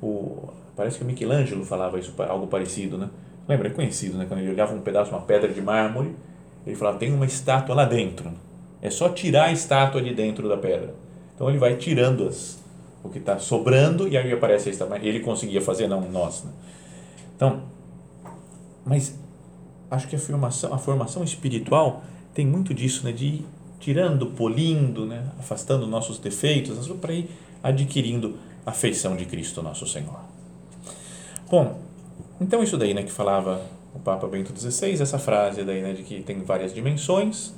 O, 0.00 0.50
parece 0.76 0.98
que 0.98 1.02
o 1.02 1.06
Michelangelo 1.06 1.64
falava 1.64 1.98
isso, 1.98 2.14
algo 2.22 2.46
parecido, 2.46 2.96
né? 2.96 3.10
Lembra? 3.48 3.66
É 3.66 3.70
conhecido, 3.72 4.16
né? 4.16 4.26
Quando 4.28 4.40
ele 4.40 4.50
olhava 4.50 4.74
um 4.74 4.80
pedaço, 4.80 5.10
uma 5.10 5.22
pedra 5.22 5.52
de 5.52 5.60
mármore, 5.60 6.14
ele 6.64 6.76
falava: 6.76 6.98
tem 6.98 7.12
uma 7.12 7.26
estátua 7.26 7.74
lá 7.74 7.84
dentro. 7.84 8.30
É 8.80 8.90
só 8.90 9.08
tirar 9.08 9.46
a 9.46 9.52
estátua 9.52 10.00
de 10.00 10.14
dentro 10.14 10.48
da 10.48 10.56
pedra. 10.56 10.94
Então 11.34 11.48
ele 11.48 11.58
vai 11.58 11.76
tirando 11.76 12.26
as, 12.26 12.62
o 13.02 13.08
que 13.08 13.18
está 13.18 13.38
sobrando 13.38 14.08
e 14.08 14.16
aí 14.16 14.32
aparece 14.32 14.70
esta, 14.70 14.88
ele 15.00 15.20
conseguia 15.20 15.60
fazer, 15.60 15.86
não 15.88 16.00
nós. 16.10 16.44
Né? 16.44 16.50
Então, 17.36 17.62
mas 18.84 19.18
acho 19.90 20.08
que 20.08 20.16
a 20.16 20.18
formação, 20.18 20.72
a 20.74 20.78
formação 20.78 21.22
espiritual 21.22 22.02
tem 22.34 22.46
muito 22.46 22.74
disso, 22.74 23.04
né, 23.04 23.12
de 23.12 23.26
ir 23.26 23.46
tirando, 23.80 24.26
polindo, 24.26 25.06
né, 25.06 25.24
afastando 25.38 25.86
nossos 25.86 26.18
defeitos, 26.18 26.88
para 27.00 27.12
ir 27.12 27.30
adquirindo 27.62 28.36
a 28.66 28.72
feição 28.72 29.16
de 29.16 29.24
Cristo 29.24 29.62
nosso 29.62 29.86
Senhor. 29.86 30.20
Bom, 31.50 31.80
então 32.40 32.62
isso 32.62 32.76
daí, 32.76 32.92
né, 32.92 33.02
que 33.02 33.12
falava 33.12 33.62
o 33.94 33.98
Papa 33.98 34.26
Bento 34.26 34.52
XVI, 34.58 35.00
essa 35.00 35.18
frase 35.18 35.64
daí, 35.64 35.80
né, 35.80 35.92
de 35.92 36.02
que 36.02 36.22
tem 36.22 36.40
várias 36.42 36.74
dimensões, 36.74 37.54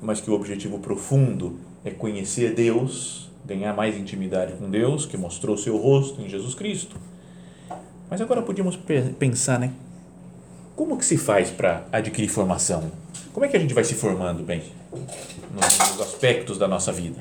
mas 0.00 0.20
que 0.20 0.30
o 0.30 0.34
objetivo 0.34 0.78
profundo 0.78 1.58
é 1.84 1.90
conhecer 1.90 2.54
Deus 2.54 3.26
ganhar 3.46 3.72
mais 3.72 3.96
intimidade 3.96 4.54
com 4.54 4.68
Deus, 4.68 5.06
que 5.06 5.16
mostrou 5.16 5.56
seu 5.56 5.76
rosto 5.76 6.20
em 6.20 6.28
Jesus 6.28 6.54
Cristo. 6.54 6.96
Mas 8.10 8.20
agora 8.20 8.42
podíamos 8.42 8.76
pensar, 9.18 9.58
né? 9.58 9.72
Como 10.74 10.98
que 10.98 11.04
se 11.04 11.16
faz 11.16 11.48
para 11.50 11.86
adquirir 11.92 12.28
formação? 12.28 12.90
Como 13.32 13.46
é 13.46 13.48
que 13.48 13.56
a 13.56 13.60
gente 13.60 13.72
vai 13.72 13.84
se 13.84 13.94
formando 13.94 14.42
bem 14.42 14.62
nos 15.52 16.00
aspectos 16.00 16.58
da 16.58 16.68
nossa 16.68 16.92
vida? 16.92 17.18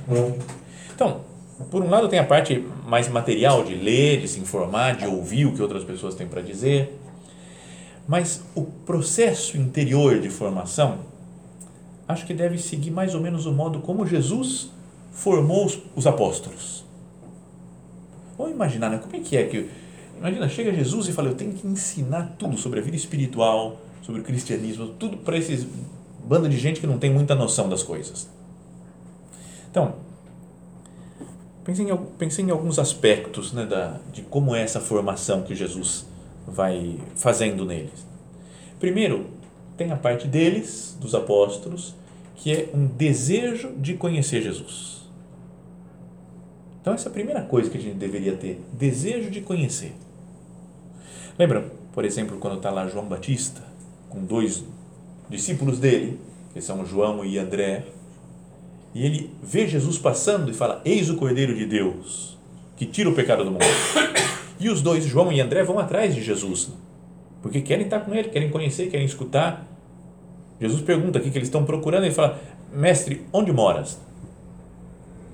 Então, 0.93 1.21
por 1.69 1.81
um 1.81 1.89
lado 1.89 2.09
tem 2.09 2.19
a 2.19 2.23
parte 2.23 2.65
mais 2.85 3.07
material 3.07 3.63
de 3.63 3.75
ler, 3.75 4.19
de 4.19 4.27
se 4.27 4.39
informar, 4.39 4.97
de 4.97 5.05
ouvir 5.05 5.45
o 5.45 5.53
que 5.53 5.61
outras 5.61 5.83
pessoas 5.83 6.15
têm 6.15 6.27
para 6.27 6.41
dizer, 6.41 6.99
mas 8.07 8.43
o 8.53 8.63
processo 8.63 9.57
interior 9.57 10.19
de 10.19 10.29
formação 10.29 10.99
acho 12.07 12.25
que 12.25 12.33
deve 12.33 12.57
seguir 12.57 12.91
mais 12.91 13.15
ou 13.15 13.21
menos 13.21 13.45
o 13.45 13.51
modo 13.51 13.79
como 13.79 14.05
Jesus 14.05 14.69
formou 15.11 15.65
os, 15.65 15.79
os 15.95 16.05
apóstolos. 16.05 16.83
Vamos 18.37 18.53
imaginar, 18.53 18.89
né? 18.89 18.97
como 18.97 19.15
é 19.15 19.19
que 19.19 19.37
é 19.37 19.43
que. 19.45 19.69
Imagina, 20.17 20.47
chega 20.49 20.73
Jesus 20.73 21.07
e 21.07 21.13
fala: 21.13 21.29
Eu 21.29 21.35
tenho 21.35 21.53
que 21.53 21.65
ensinar 21.65 22.35
tudo 22.37 22.57
sobre 22.57 22.79
a 22.79 22.83
vida 22.83 22.97
espiritual, 22.97 23.79
sobre 24.01 24.21
o 24.21 24.23
cristianismo, 24.23 24.87
tudo 24.99 25.17
para 25.17 25.37
esses 25.37 25.65
bando 26.25 26.49
de 26.49 26.57
gente 26.57 26.79
que 26.79 26.87
não 26.87 26.97
tem 26.97 27.11
muita 27.11 27.35
noção 27.35 27.69
das 27.69 27.83
coisas. 27.83 28.27
Então, 29.69 29.95
pensei 31.63 31.89
em, 31.89 31.97
pensei 32.17 32.45
em 32.45 32.49
alguns 32.49 32.79
aspectos 32.79 33.53
né, 33.53 33.65
da, 33.65 33.99
de 34.11 34.21
como 34.23 34.55
é 34.55 34.61
essa 34.61 34.79
formação 34.79 35.43
que 35.43 35.53
Jesus 35.53 36.05
vai 36.47 36.97
fazendo 37.15 37.65
neles. 37.65 38.05
Primeiro, 38.79 39.27
tem 39.77 39.91
a 39.91 39.95
parte 39.95 40.27
deles, 40.27 40.97
dos 40.99 41.13
apóstolos, 41.13 41.95
que 42.35 42.51
é 42.51 42.69
um 42.73 42.85
desejo 42.85 43.73
de 43.77 43.95
conhecer 43.95 44.41
Jesus. 44.41 45.03
Então, 46.81 46.93
essa 46.93 47.09
é 47.09 47.09
a 47.09 47.13
primeira 47.13 47.41
coisa 47.41 47.69
que 47.69 47.77
a 47.77 47.81
gente 47.81 47.95
deveria 47.95 48.35
ter: 48.35 48.61
desejo 48.73 49.29
de 49.31 49.41
conhecer. 49.41 49.93
Lembra, 51.37 51.71
por 51.91 52.05
exemplo, 52.05 52.37
quando 52.37 52.57
está 52.57 52.69
lá 52.69 52.87
João 52.87 53.05
Batista, 53.05 53.61
com 54.09 54.23
dois 54.23 54.63
discípulos 55.29 55.79
dele, 55.79 56.19
que 56.53 56.61
são 56.61 56.85
João 56.85 57.25
e 57.25 57.37
André, 57.37 57.85
e 58.93 59.05
ele 59.05 59.31
vê 59.41 59.67
Jesus 59.67 59.97
passando 59.97 60.49
e 60.51 60.53
fala: 60.53 60.81
Eis 60.85 61.09
o 61.09 61.15
Cordeiro 61.15 61.55
de 61.55 61.65
Deus, 61.65 62.37
que 62.77 62.85
tira 62.85 63.09
o 63.09 63.15
pecado 63.15 63.43
do 63.43 63.51
mundo. 63.51 63.65
E 64.57 64.69
os 64.69 64.81
dois, 64.81 65.03
João 65.03 65.33
e 65.33 65.41
André, 65.41 65.63
vão 65.63 65.79
atrás 65.79 66.15
de 66.15 66.23
Jesus, 66.23 66.69
porque 67.45 67.61
querem 67.61 67.83
estar 67.85 67.99
com 67.99 68.11
ele, 68.15 68.29
querem 68.29 68.49
conhecer, 68.49 68.89
querem 68.89 69.05
escutar. 69.05 69.63
Jesus 70.59 70.81
pergunta 70.81 71.19
o 71.19 71.21
que 71.21 71.29
eles 71.29 71.43
estão 71.47 71.63
procurando, 71.63 72.05
ele 72.05 72.13
fala: 72.13 72.41
Mestre, 72.73 73.21
onde 73.31 73.51
moras? 73.51 73.99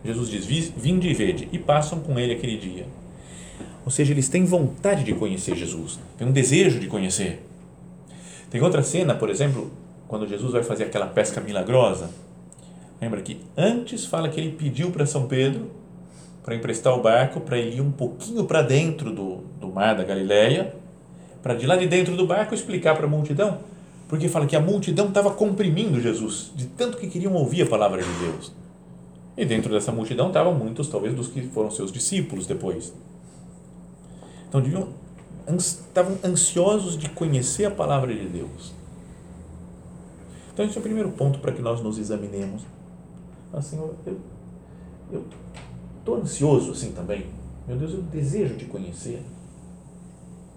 Jesus 0.03 0.29
diz: 0.29 0.73
Vinde 0.75 1.07
e 1.07 1.13
vede, 1.13 1.47
e 1.53 1.57
passam 1.57 2.01
com 2.01 2.19
ele 2.19 2.33
aquele 2.33 2.57
dia. 2.57 2.85
Ou 3.85 3.91
seja, 3.91 4.11
eles 4.11 4.27
têm 4.27 4.43
vontade 4.43 5.05
de 5.05 5.13
conhecer 5.13 5.55
Jesus, 5.55 5.97
têm 6.17 6.27
um 6.27 6.33
desejo 6.33 6.77
de 6.77 6.87
conhecer. 6.87 7.41
Tem 8.49 8.61
outra 8.61 8.83
cena, 8.83 9.15
por 9.15 9.29
exemplo, 9.29 9.71
quando 10.09 10.27
Jesus 10.27 10.51
vai 10.51 10.63
fazer 10.63 10.83
aquela 10.83 11.07
pesca 11.07 11.39
milagrosa 11.39 12.09
Lembra 13.01 13.19
que 13.23 13.41
antes 13.57 14.05
fala 14.05 14.29
que 14.29 14.39
ele 14.39 14.51
pediu 14.51 14.91
para 14.91 15.07
São 15.07 15.27
Pedro 15.27 15.71
para 16.43 16.53
emprestar 16.53 16.93
o 16.93 17.01
barco 17.01 17.41
para 17.41 17.57
ele 17.57 17.77
ir 17.77 17.81
um 17.81 17.91
pouquinho 17.91 18.45
para 18.45 18.61
dentro 18.61 19.11
do, 19.11 19.37
do 19.59 19.69
mar 19.69 19.95
da 19.95 20.03
Galileia, 20.03 20.75
para 21.41 21.55
de 21.55 21.65
lá 21.65 21.75
de 21.75 21.87
dentro 21.87 22.15
do 22.15 22.25
barco 22.25 22.53
explicar 22.53 22.95
para 22.95 23.05
a 23.05 23.09
multidão, 23.09 23.59
porque 24.07 24.27
fala 24.27 24.45
que 24.45 24.55
a 24.55 24.59
multidão 24.59 25.07
estava 25.07 25.31
comprimindo 25.31 25.99
Jesus, 25.99 26.51
de 26.55 26.67
tanto 26.67 26.97
que 26.97 27.07
queriam 27.07 27.33
ouvir 27.33 27.63
a 27.63 27.65
palavra 27.65 28.01
de 28.01 28.13
Deus. 28.19 28.51
E 29.37 29.45
dentro 29.45 29.71
dessa 29.71 29.91
multidão 29.91 30.27
estavam 30.27 30.53
muitos, 30.53 30.89
talvez, 30.89 31.13
dos 31.13 31.27
que 31.27 31.41
foram 31.47 31.71
seus 31.71 31.91
discípulos 31.91 32.45
depois. 32.45 32.93
Então, 34.49 34.61
deviam, 34.61 34.89
estavam 35.57 36.17
ansiosos 36.23 36.97
de 36.97 37.09
conhecer 37.09 37.65
a 37.65 37.71
palavra 37.71 38.13
de 38.13 38.27
Deus. 38.27 38.73
Então, 40.53 40.65
esse 40.65 40.75
é 40.75 40.79
o 40.79 40.83
primeiro 40.83 41.09
ponto 41.11 41.39
para 41.39 41.53
que 41.53 41.61
nós 41.61 41.81
nos 41.81 41.97
examinemos 41.97 42.63
assim, 43.53 43.77
eu 43.77 44.17
eu 45.11 45.25
estou 45.99 46.15
ansioso 46.15 46.71
assim 46.71 46.91
também. 46.93 47.25
Meu 47.67 47.77
Deus, 47.77 47.93
eu 47.93 48.01
desejo 48.03 48.55
te 48.55 48.65
conhecer. 48.65 49.21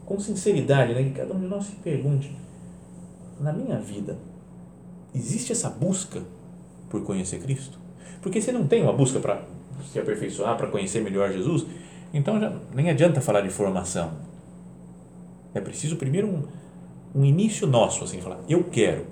Com 0.06 0.20
sinceridade, 0.20 0.94
né? 0.94 1.02
Que 1.04 1.10
cada 1.10 1.34
um 1.34 1.40
de 1.40 1.46
nós 1.46 1.66
se 1.66 1.76
pergunte: 1.76 2.36
na 3.40 3.52
minha 3.52 3.78
vida, 3.78 4.18
existe 5.14 5.52
essa 5.52 5.70
busca 5.70 6.22
por 6.88 7.02
conhecer 7.02 7.40
Cristo? 7.40 7.78
Porque 8.20 8.40
se 8.40 8.52
não 8.52 8.66
tem 8.66 8.82
uma 8.82 8.92
busca 8.92 9.20
para 9.20 9.42
se 9.90 9.98
aperfeiçoar, 9.98 10.56
para 10.56 10.68
conhecer 10.68 11.02
melhor 11.02 11.32
Jesus, 11.32 11.66
então 12.12 12.40
já 12.40 12.56
nem 12.74 12.90
adianta 12.90 13.20
falar 13.20 13.40
de 13.40 13.50
formação. 13.50 14.12
É 15.52 15.60
preciso 15.60 15.96
primeiro 15.96 16.28
um, 16.28 16.42
um 17.14 17.24
início 17.24 17.66
nosso, 17.66 18.04
assim, 18.04 18.20
falar: 18.20 18.40
eu 18.48 18.64
quero 18.64 19.06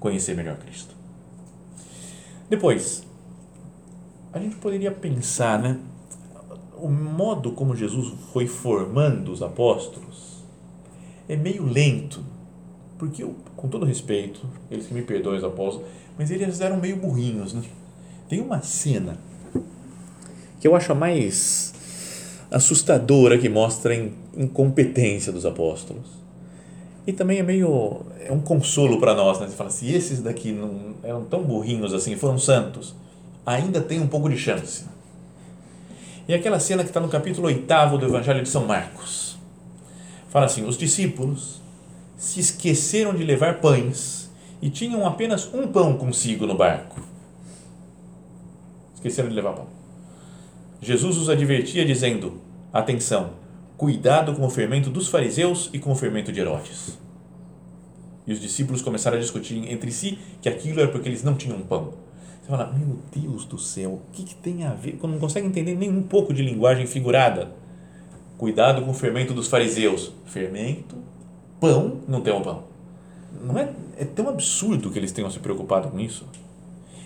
conhecer 0.00 0.34
melhor 0.34 0.56
Cristo. 0.58 0.94
Depois, 2.48 3.06
a 4.32 4.38
gente 4.38 4.56
poderia 4.56 4.90
pensar, 4.90 5.58
né? 5.58 5.78
O 6.76 6.88
modo 6.88 7.52
como 7.52 7.74
Jesus 7.74 8.12
foi 8.32 8.46
formando 8.46 9.32
os 9.32 9.42
apóstolos 9.42 10.23
é 11.28 11.36
meio 11.36 11.64
lento, 11.64 12.22
porque 12.98 13.22
eu, 13.22 13.34
com 13.56 13.68
todo 13.68 13.86
respeito, 13.86 14.40
eles 14.70 14.86
que 14.86 14.94
me 14.94 15.02
perdoem 15.02 15.38
os 15.38 15.44
apóstolos, 15.44 15.88
mas 16.18 16.30
eles 16.30 16.60
eram 16.60 16.76
meio 16.76 16.96
burrinhos, 16.96 17.52
né? 17.52 17.62
Tem 18.28 18.40
uma 18.40 18.62
cena 18.62 19.18
que 20.60 20.66
eu 20.66 20.74
acho 20.74 20.92
a 20.92 20.94
mais 20.94 21.74
assustadora 22.50 23.36
que 23.36 23.48
mostra 23.48 23.92
a 23.92 24.40
incompetência 24.40 25.32
dos 25.32 25.44
apóstolos. 25.44 26.06
E 27.06 27.12
também 27.12 27.38
é 27.38 27.42
meio 27.42 28.06
é 28.20 28.32
um 28.32 28.40
consolo 28.40 28.98
para 28.98 29.14
nós, 29.14 29.38
né? 29.40 29.46
Você 29.46 29.56
fala, 29.56 29.70
se 29.70 29.92
esses 29.92 30.22
daqui 30.22 30.52
não 30.52 30.94
eram 31.02 31.24
tão 31.24 31.42
burrinhos 31.42 31.92
assim, 31.92 32.16
foram 32.16 32.38
santos, 32.38 32.94
ainda 33.44 33.80
tem 33.80 34.00
um 34.00 34.06
pouco 34.06 34.28
de 34.28 34.38
chance. 34.38 34.84
E 36.26 36.32
aquela 36.32 36.58
cena 36.58 36.82
que 36.82 36.88
está 36.88 37.00
no 37.00 37.08
capítulo 37.08 37.48
8 37.48 37.98
do 37.98 38.06
Evangelho 38.06 38.42
de 38.42 38.48
São 38.48 38.64
Marcos. 38.66 39.33
Fala 40.34 40.46
assim: 40.46 40.66
os 40.66 40.76
discípulos 40.76 41.62
se 42.16 42.40
esqueceram 42.40 43.14
de 43.14 43.22
levar 43.22 43.60
pães 43.60 44.28
e 44.60 44.68
tinham 44.68 45.06
apenas 45.06 45.48
um 45.54 45.68
pão 45.68 45.96
consigo 45.96 46.44
no 46.44 46.56
barco. 46.56 47.00
Esqueceram 48.96 49.28
de 49.28 49.34
levar 49.36 49.52
pão. 49.52 49.68
Jesus 50.82 51.18
os 51.18 51.30
advertia, 51.30 51.86
dizendo: 51.86 52.40
Atenção, 52.72 53.30
cuidado 53.76 54.34
com 54.34 54.44
o 54.44 54.50
fermento 54.50 54.90
dos 54.90 55.06
fariseus 55.06 55.70
e 55.72 55.78
com 55.78 55.92
o 55.92 55.94
fermento 55.94 56.32
de 56.32 56.40
Herodes. 56.40 56.98
E 58.26 58.32
os 58.32 58.40
discípulos 58.40 58.82
começaram 58.82 59.16
a 59.16 59.20
discutir 59.20 59.70
entre 59.70 59.92
si 59.92 60.18
que 60.42 60.48
aquilo 60.48 60.80
era 60.80 60.90
porque 60.90 61.08
eles 61.08 61.22
não 61.22 61.36
tinham 61.36 61.60
pão. 61.60 61.92
Você 62.42 62.48
fala, 62.50 62.72
meu 62.76 62.98
Deus 63.14 63.44
do 63.44 63.56
céu, 63.56 63.92
o 63.92 64.02
que, 64.12 64.24
que 64.24 64.34
tem 64.34 64.64
a 64.64 64.74
ver? 64.74 64.96
Quando 64.96 65.12
não 65.12 65.20
consegue 65.20 65.46
entender 65.46 65.76
nem 65.76 65.90
um 65.90 66.02
pouco 66.02 66.34
de 66.34 66.42
linguagem 66.42 66.88
figurada. 66.88 67.62
Cuidado 68.38 68.82
com 68.82 68.90
o 68.90 68.94
fermento 68.94 69.32
dos 69.32 69.48
fariseus. 69.48 70.12
Fermento, 70.26 70.96
pão, 71.60 72.00
não 72.08 72.20
tem 72.20 72.32
um 72.32 72.42
pão. 72.42 72.64
Não 73.42 73.58
é, 73.58 73.72
é 73.98 74.04
tão 74.04 74.28
absurdo 74.28 74.90
que 74.90 74.98
eles 74.98 75.12
tenham 75.12 75.30
se 75.30 75.38
preocupado 75.38 75.88
com 75.88 76.00
isso. 76.00 76.26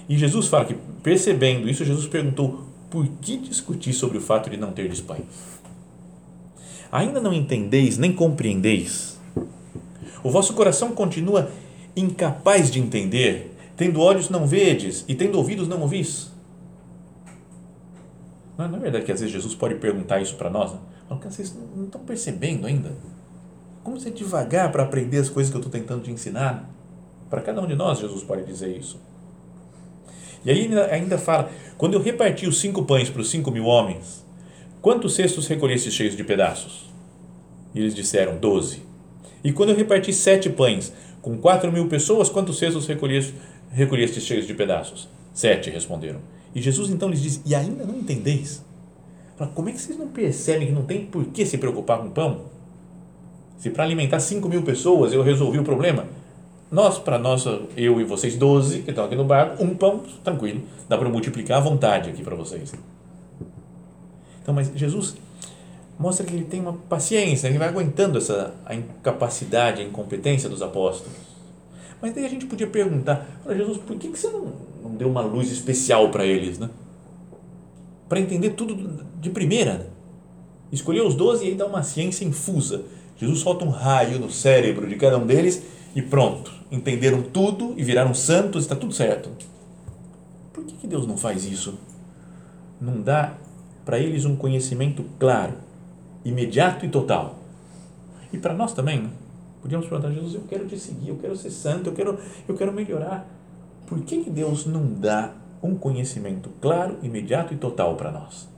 E 0.09 0.17
Jesus 0.17 0.47
fala 0.47 0.64
que, 0.64 0.75
percebendo 1.03 1.69
isso, 1.69 1.85
Jesus 1.85 2.07
perguntou: 2.07 2.64
por 2.91 3.07
que 3.21 3.37
discutir 3.37 3.93
sobre 3.93 4.19
o 4.19 4.21
fato 4.21 4.49
de 4.49 4.57
não 4.57 4.73
ter 4.73 4.88
pães? 5.03 5.59
Ainda 6.91 7.21
não 7.21 7.33
entendeis 7.33 7.99
nem 7.99 8.12
compreendeis? 8.12 9.19
O 10.23 10.31
vosso 10.31 10.55
coração 10.55 10.93
continua 10.93 11.51
incapaz 11.95 12.71
de 12.71 12.81
entender 12.81 13.55
Tendo 13.79 14.01
olhos 14.01 14.29
não 14.29 14.45
vedes 14.45 15.05
e 15.07 15.14
tendo 15.14 15.38
ouvidos 15.38 15.69
não 15.69 15.81
ouvis. 15.81 16.33
Não, 18.59 18.64
é 18.64 18.79
verdade 18.81 19.05
que 19.05 19.12
às 19.12 19.21
vezes 19.21 19.33
Jesus 19.33 19.55
pode 19.55 19.77
perguntar 19.77 20.21
isso 20.21 20.35
para 20.35 20.51
nós? 20.51 20.75
Não, 21.09 21.18
vocês 21.18 21.55
não 21.75 21.85
estão 21.85 22.01
percebendo 22.03 22.66
ainda? 22.66 22.92
Como 23.83 23.99
ser 23.99 24.11
devagar 24.11 24.71
para 24.71 24.83
aprender 24.83 25.18
as 25.18 25.29
coisas 25.29 25.51
que 25.51 25.57
eu 25.57 25.61
estou 25.61 25.73
tentando 25.73 26.03
te 26.03 26.11
ensinar? 26.11 26.68
Para 27.31 27.40
cada 27.40 27.61
um 27.61 27.66
de 27.66 27.75
nós, 27.75 27.99
Jesus 27.99 28.23
pode 28.23 28.44
dizer 28.44 28.77
isso. 28.77 28.99
E 30.44 30.51
aí 30.51 30.68
ainda 30.90 31.18
fala: 31.18 31.51
quando 31.77 31.94
eu 31.94 32.03
reparti 32.03 32.47
os 32.47 32.61
cinco 32.61 32.85
pães 32.85 33.11
para 33.11 33.21
os 33.21 33.31
cinco 33.31 33.51
mil 33.51 33.64
homens, 33.64 34.25
quantos 34.81 35.14
cestos 35.14 35.47
recolheste 35.47 35.90
cheios 35.90 36.16
de 36.16 36.25
pedaços? 36.25 36.88
E 37.75 37.81
eles 37.81 37.94
disseram: 37.94 38.37
doze. 38.37 38.83
E 39.42 39.53
quando 39.53 39.71
eu 39.71 39.77
reparti 39.77 40.12
sete 40.12 40.51
pães 40.51 40.92
com 41.21 41.37
quatro 41.38 41.73
mil 41.73 41.88
pessoas, 41.88 42.29
quantos 42.29 42.59
cestos 42.59 42.87
recolheste 42.87 44.21
cheios 44.21 44.47
de 44.47 44.55
pedaços? 44.55 45.09
Sete, 45.33 45.71
responderam. 45.71 46.21
E 46.55 46.61
Jesus 46.61 46.90
então 46.90 47.09
lhes 47.09 47.23
diz: 47.23 47.40
E 47.44 47.55
ainda 47.55 47.85
não 47.85 47.97
entendeis? 47.99 48.64
Fala, 49.38 49.53
como 49.55 49.68
é 49.68 49.72
que 49.72 49.81
vocês 49.81 49.96
não 49.96 50.09
percebem 50.09 50.66
que 50.66 50.72
não 50.72 50.83
tem 50.83 51.07
por 51.07 51.24
que 51.27 51.46
se 51.46 51.59
preocupar 51.59 51.98
com 51.98 52.11
pão? 52.11 52.46
Se 53.57 53.70
para 53.70 53.85
alimentar 53.85 54.18
cinco 54.18 54.48
mil 54.48 54.62
pessoas 54.62 55.12
eu 55.12 55.22
resolvi 55.22 55.61
o 55.61 55.64
problema, 55.64 56.07
nós, 56.70 56.98
para 56.98 57.18
nós, 57.18 57.46
eu 57.77 58.01
e 58.01 58.05
vocês, 58.05 58.37
doze 58.37 58.81
que 58.81 58.90
estão 58.90 59.05
aqui 59.05 59.14
no 59.14 59.24
barco, 59.24 59.62
um 59.62 59.74
pão, 59.74 60.03
tranquilo, 60.24 60.62
dá 60.88 60.98
para 60.98 61.09
multiplicar 61.09 61.59
à 61.59 61.61
vontade 61.61 62.11
aqui 62.11 62.22
para 62.22 62.35
vocês. 62.35 62.74
Então, 64.42 64.53
mas 64.53 64.70
Jesus 64.74 65.16
mostra 65.98 66.27
que 66.27 66.35
ele 66.35 66.44
tem 66.44 66.61
uma 66.61 66.72
paciência, 66.72 67.48
ele 67.48 67.59
vai 67.59 67.68
aguentando 67.68 68.18
essa 68.18 68.55
a 68.66 68.74
incapacidade, 68.74 69.81
a 69.81 69.85
incompetência 69.85 70.48
dos 70.48 70.62
apóstolos. 70.62 71.16
Mas 72.03 72.12
daí 72.12 72.27
a 72.27 72.29
gente 72.29 72.46
podia 72.46 72.66
perguntar, 72.66 73.27
Jesus, 73.48 73.79
por 73.79 73.96
que, 73.96 74.09
que 74.09 74.18
você 74.18 74.29
não, 74.29 74.53
não 74.83 74.90
deu 74.94 75.09
uma 75.09 75.22
luz 75.22 75.51
especial 75.51 76.11
para 76.11 76.24
eles, 76.27 76.59
né? 76.59 76.68
Para 78.09 78.21
entender 78.21 78.51
tudo 78.51 79.05
de 79.21 79.31
primeira. 79.31 79.75
Né? 79.75 79.87
Escolheu 80.71 81.07
os 81.07 81.14
doze 81.14 81.44
e 81.44 81.49
aí 81.49 81.55
dá 81.55 81.66
uma 81.66 81.83
ciência 81.83 82.25
infusa. 82.25 82.83
Jesus 83.16 83.40
solta 83.40 83.64
um 83.64 83.71
raio 83.71 84.18
no 84.18 84.31
cérebro 84.31 84.88
de 84.88 84.97
cada 84.97 85.18
um 85.18 85.27
deles 85.27 85.62
e 85.94 86.03
pronto. 86.03 86.53
Entenderam 86.71 87.23
tudo 87.23 87.75
e 87.77 87.83
viraram 87.83 88.14
santos, 88.14 88.62
está 88.62 88.77
tudo 88.77 88.92
certo. 88.92 89.31
Por 90.53 90.64
que, 90.64 90.75
que 90.75 90.87
Deus 90.87 91.07
não 91.07 91.16
faz 91.16 91.44
isso? 91.44 91.79
Não 92.81 93.01
dá 93.01 93.35
para 93.85 93.99
eles 93.99 94.25
um 94.25 94.37
conhecimento 94.37 95.05
claro, 95.18 95.55
imediato 96.25 96.85
e 96.85 96.88
total. 96.88 97.38
E 98.33 98.38
para 98.38 98.55
nós 98.55 98.73
também, 98.73 99.03
né? 99.03 99.11
Podíamos 99.62 99.87
perguntar 99.87 100.09
a 100.09 100.12
Jesus: 100.12 100.35
Eu 100.35 100.42
quero 100.49 100.66
te 100.66 100.79
seguir, 100.79 101.09
eu 101.09 101.16
quero 101.16 101.37
ser 101.37 101.51
santo, 101.51 101.88
eu 101.90 101.94
quero, 101.94 102.18
eu 102.47 102.55
quero 102.55 102.73
melhorar. 102.73 103.27
Por 103.87 104.01
que, 104.01 104.23
que 104.23 104.31
Deus 104.31 104.66
não 104.66 104.87
dá 104.87 105.33
um 105.62 105.75
conhecimento 105.75 106.51
claro, 106.61 106.99
imediato 107.03 107.53
e 107.53 107.57
total 107.57 107.97
para 107.97 108.11
nós? 108.11 108.49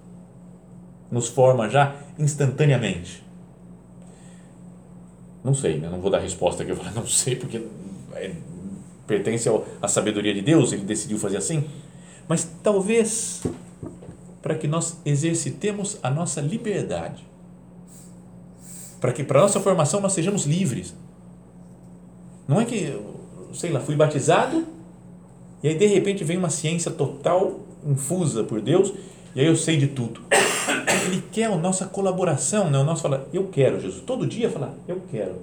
nos 1.10 1.28
forma 1.28 1.68
já 1.68 1.94
instantaneamente? 2.18 3.24
Não 5.42 5.54
sei, 5.54 5.78
né? 5.78 5.88
não 5.88 6.00
vou 6.00 6.10
dar 6.10 6.18
resposta 6.18 6.62
aqui, 6.62 6.72
eu 6.72 6.76
falo, 6.76 6.90
não 6.94 7.06
sei, 7.06 7.34
porque 7.34 7.66
é, 8.14 8.32
pertence 9.06 9.48
à 9.82 9.88
sabedoria 9.88 10.32
de 10.32 10.42
Deus, 10.42 10.72
ele 10.72 10.84
decidiu 10.84 11.18
fazer 11.18 11.38
assim. 11.38 11.64
Mas 12.28 12.48
talvez 12.62 13.42
para 14.40 14.54
que 14.54 14.68
nós 14.68 14.98
exercitemos 15.04 15.98
a 16.02 16.10
nossa 16.10 16.40
liberdade, 16.40 17.26
para 19.00 19.12
que 19.12 19.24
para 19.24 19.40
a 19.40 19.42
nossa 19.42 19.60
formação 19.60 20.00
nós 20.00 20.12
sejamos 20.12 20.44
livres. 20.44 20.94
Não 22.46 22.60
é 22.60 22.64
que, 22.64 22.98
sei 23.54 23.70
lá, 23.70 23.80
fui 23.80 23.96
batizado 23.96 24.66
e 25.62 25.68
aí 25.68 25.74
de 25.74 25.86
repente 25.86 26.24
vem 26.24 26.36
uma 26.36 26.50
ciência 26.50 26.90
total 26.90 27.60
infusa 27.86 28.44
por 28.44 28.60
Deus 28.60 28.92
e 29.34 29.40
aí 29.40 29.46
eu 29.46 29.56
sei 29.56 29.76
de 29.76 29.88
tudo. 29.88 30.22
Ele 31.06 31.22
quer 31.32 31.46
a 31.46 31.56
nossa 31.56 31.86
colaboração, 31.86 32.70
né? 32.70 32.78
o 32.78 32.84
nosso 32.84 33.02
falar, 33.02 33.24
eu 33.32 33.48
quero, 33.48 33.80
Jesus. 33.80 34.02
Todo 34.02 34.26
dia 34.26 34.50
falar, 34.50 34.74
eu 34.86 35.02
quero. 35.10 35.36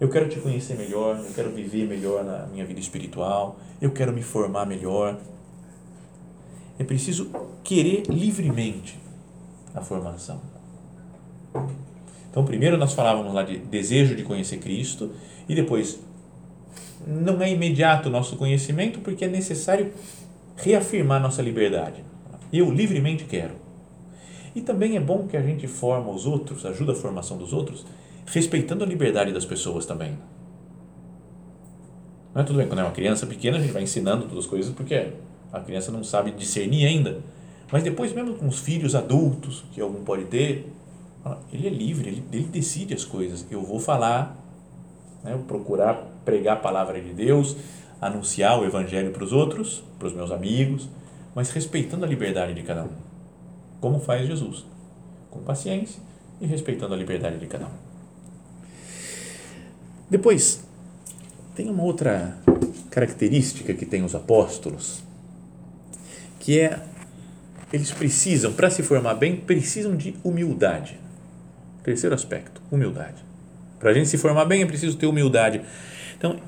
Eu 0.00 0.08
quero 0.08 0.28
te 0.28 0.38
conhecer 0.38 0.76
melhor, 0.76 1.18
eu 1.18 1.32
quero 1.34 1.50
viver 1.50 1.86
melhor 1.86 2.24
na 2.24 2.46
minha 2.46 2.64
vida 2.64 2.78
espiritual, 2.78 3.58
eu 3.80 3.90
quero 3.90 4.12
me 4.12 4.22
formar 4.22 4.64
melhor. 4.64 5.18
É 6.78 6.84
preciso 6.84 7.30
querer 7.64 8.04
livremente 8.08 8.98
a 9.74 9.80
formação. 9.80 10.40
Então, 12.30 12.44
primeiro 12.44 12.76
nós 12.76 12.92
falávamos 12.92 13.34
lá 13.34 13.42
de 13.42 13.58
desejo 13.58 14.14
de 14.14 14.22
conhecer 14.22 14.58
Cristo 14.58 15.10
e 15.48 15.54
depois 15.54 15.98
não 17.06 17.42
é 17.42 17.50
imediato 17.50 18.08
o 18.08 18.12
nosso 18.12 18.36
conhecimento 18.36 19.00
porque 19.00 19.24
é 19.24 19.28
necessário 19.28 19.92
reafirmar 20.56 21.20
nossa 21.20 21.42
liberdade. 21.42 22.04
Eu 22.52 22.70
livremente 22.70 23.24
quero. 23.24 23.54
E 24.54 24.60
também 24.60 24.96
é 24.96 25.00
bom 25.00 25.26
que 25.26 25.36
a 25.36 25.42
gente 25.42 25.66
forma 25.66 26.10
os 26.10 26.26
outros, 26.26 26.64
ajuda 26.66 26.92
a 26.92 26.94
formação 26.94 27.36
dos 27.36 27.52
outros, 27.52 27.86
respeitando 28.26 28.84
a 28.84 28.86
liberdade 28.86 29.32
das 29.32 29.44
pessoas 29.44 29.86
também. 29.86 30.18
Não 32.34 32.42
é 32.42 32.44
tudo 32.44 32.56
bem, 32.56 32.66
quando 32.66 32.80
é 32.80 32.82
uma 32.82 32.92
criança 32.92 33.26
pequena, 33.26 33.58
a 33.58 33.60
gente 33.60 33.72
vai 33.72 33.82
ensinando 33.82 34.24
todas 34.24 34.44
as 34.44 34.50
coisas 34.50 34.72
porque 34.74 35.12
a 35.52 35.60
criança 35.60 35.90
não 35.90 36.04
sabe 36.04 36.30
discernir 36.32 36.86
ainda. 36.86 37.20
Mas 37.70 37.82
depois, 37.82 38.12
mesmo 38.12 38.34
com 38.34 38.46
os 38.48 38.58
filhos 38.58 38.94
adultos, 38.94 39.64
que 39.72 39.80
algum 39.80 40.02
pode 40.02 40.24
ter, 40.24 40.72
ele 41.52 41.66
é 41.66 41.70
livre, 41.70 42.08
ele, 42.08 42.24
ele 42.32 42.44
decide 42.44 42.94
as 42.94 43.04
coisas. 43.04 43.46
Eu 43.50 43.62
vou 43.62 43.78
falar, 43.78 44.36
né, 45.22 45.38
procurar 45.46 46.06
pregar 46.28 46.58
a 46.58 46.60
palavra 46.60 47.00
de 47.00 47.14
Deus, 47.14 47.56
anunciar 48.02 48.60
o 48.60 48.66
evangelho 48.66 49.12
para 49.12 49.24
os 49.24 49.32
outros, 49.32 49.82
para 49.98 50.08
os 50.08 50.14
meus 50.14 50.30
amigos, 50.30 50.86
mas 51.34 51.48
respeitando 51.48 52.04
a 52.04 52.08
liberdade 52.08 52.52
de 52.52 52.62
cada 52.62 52.84
um, 52.84 52.90
como 53.80 53.98
faz 53.98 54.26
Jesus, 54.26 54.66
com 55.30 55.40
paciência 55.40 56.02
e 56.38 56.46
respeitando 56.46 56.92
a 56.92 56.96
liberdade 56.98 57.38
de 57.38 57.46
cada 57.46 57.64
um. 57.64 57.70
Depois, 60.10 60.62
tem 61.54 61.70
uma 61.70 61.82
outra 61.82 62.36
característica 62.90 63.72
que 63.72 63.86
tem 63.86 64.04
os 64.04 64.14
apóstolos, 64.14 65.02
que 66.38 66.60
é 66.60 66.78
eles 67.72 67.90
precisam, 67.90 68.52
para 68.52 68.68
se 68.68 68.82
formar 68.82 69.14
bem, 69.14 69.34
precisam 69.34 69.96
de 69.96 70.14
humildade. 70.22 71.00
Terceiro 71.82 72.14
aspecto, 72.14 72.60
humildade. 72.70 73.24
Para 73.80 73.92
a 73.92 73.94
gente 73.94 74.10
se 74.10 74.18
formar 74.18 74.44
bem 74.44 74.60
é 74.60 74.66
preciso 74.66 74.98
ter 74.98 75.06
humildade. 75.06 75.62
Então, 76.18 76.40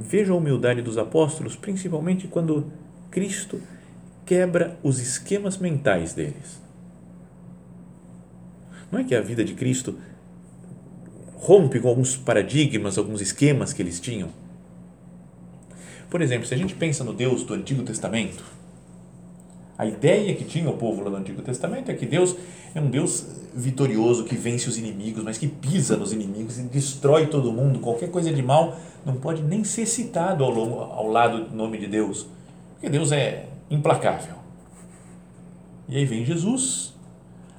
veja 0.00 0.32
a 0.32 0.36
humildade 0.36 0.82
dos 0.82 0.98
apóstolos, 0.98 1.54
principalmente 1.54 2.26
quando 2.26 2.70
Cristo 3.10 3.62
quebra 4.26 4.76
os 4.82 4.98
esquemas 4.98 5.56
mentais 5.56 6.12
deles. 6.12 6.60
Não 8.90 8.98
é 9.00 9.04
que 9.04 9.14
a 9.14 9.20
vida 9.20 9.44
de 9.44 9.54
Cristo 9.54 9.96
rompe 11.36 11.78
com 11.78 11.88
alguns 11.88 12.16
paradigmas, 12.16 12.98
alguns 12.98 13.20
esquemas 13.20 13.72
que 13.72 13.80
eles 13.80 14.00
tinham? 14.00 14.28
Por 16.10 16.20
exemplo, 16.20 16.46
se 16.46 16.54
a 16.54 16.56
gente 16.56 16.74
pensa 16.74 17.04
no 17.04 17.12
Deus 17.12 17.44
do 17.44 17.54
Antigo 17.54 17.82
Testamento, 17.84 18.42
a 19.78 19.86
ideia 19.86 20.34
que 20.34 20.42
tinha 20.42 20.68
o 20.68 20.76
povo 20.76 21.04
lá 21.04 21.10
do 21.10 21.16
Antigo 21.16 21.40
Testamento 21.40 21.88
é 21.88 21.94
que 21.94 22.04
Deus 22.04 22.34
é 22.74 22.80
um 22.80 22.90
Deus 22.90 23.24
vitorioso 23.54 24.24
que 24.24 24.34
vence 24.34 24.68
os 24.68 24.76
inimigos, 24.76 25.22
mas 25.22 25.38
que 25.38 25.46
pisa 25.46 25.96
nos 25.96 26.12
inimigos 26.12 26.58
e 26.58 26.62
destrói 26.62 27.28
todo 27.28 27.52
mundo. 27.52 27.78
Qualquer 27.78 28.10
coisa 28.10 28.32
de 28.32 28.42
mal 28.42 28.76
não 29.06 29.14
pode 29.14 29.40
nem 29.40 29.62
ser 29.62 29.86
citado 29.86 30.42
ao, 30.42 30.50
longo, 30.50 30.80
ao 30.80 31.06
lado 31.06 31.44
do 31.44 31.54
nome 31.54 31.78
de 31.78 31.86
Deus, 31.86 32.26
porque 32.72 32.90
Deus 32.90 33.12
é 33.12 33.46
implacável. 33.70 34.34
E 35.88 35.96
aí 35.96 36.04
vem 36.04 36.24
Jesus, 36.24 36.92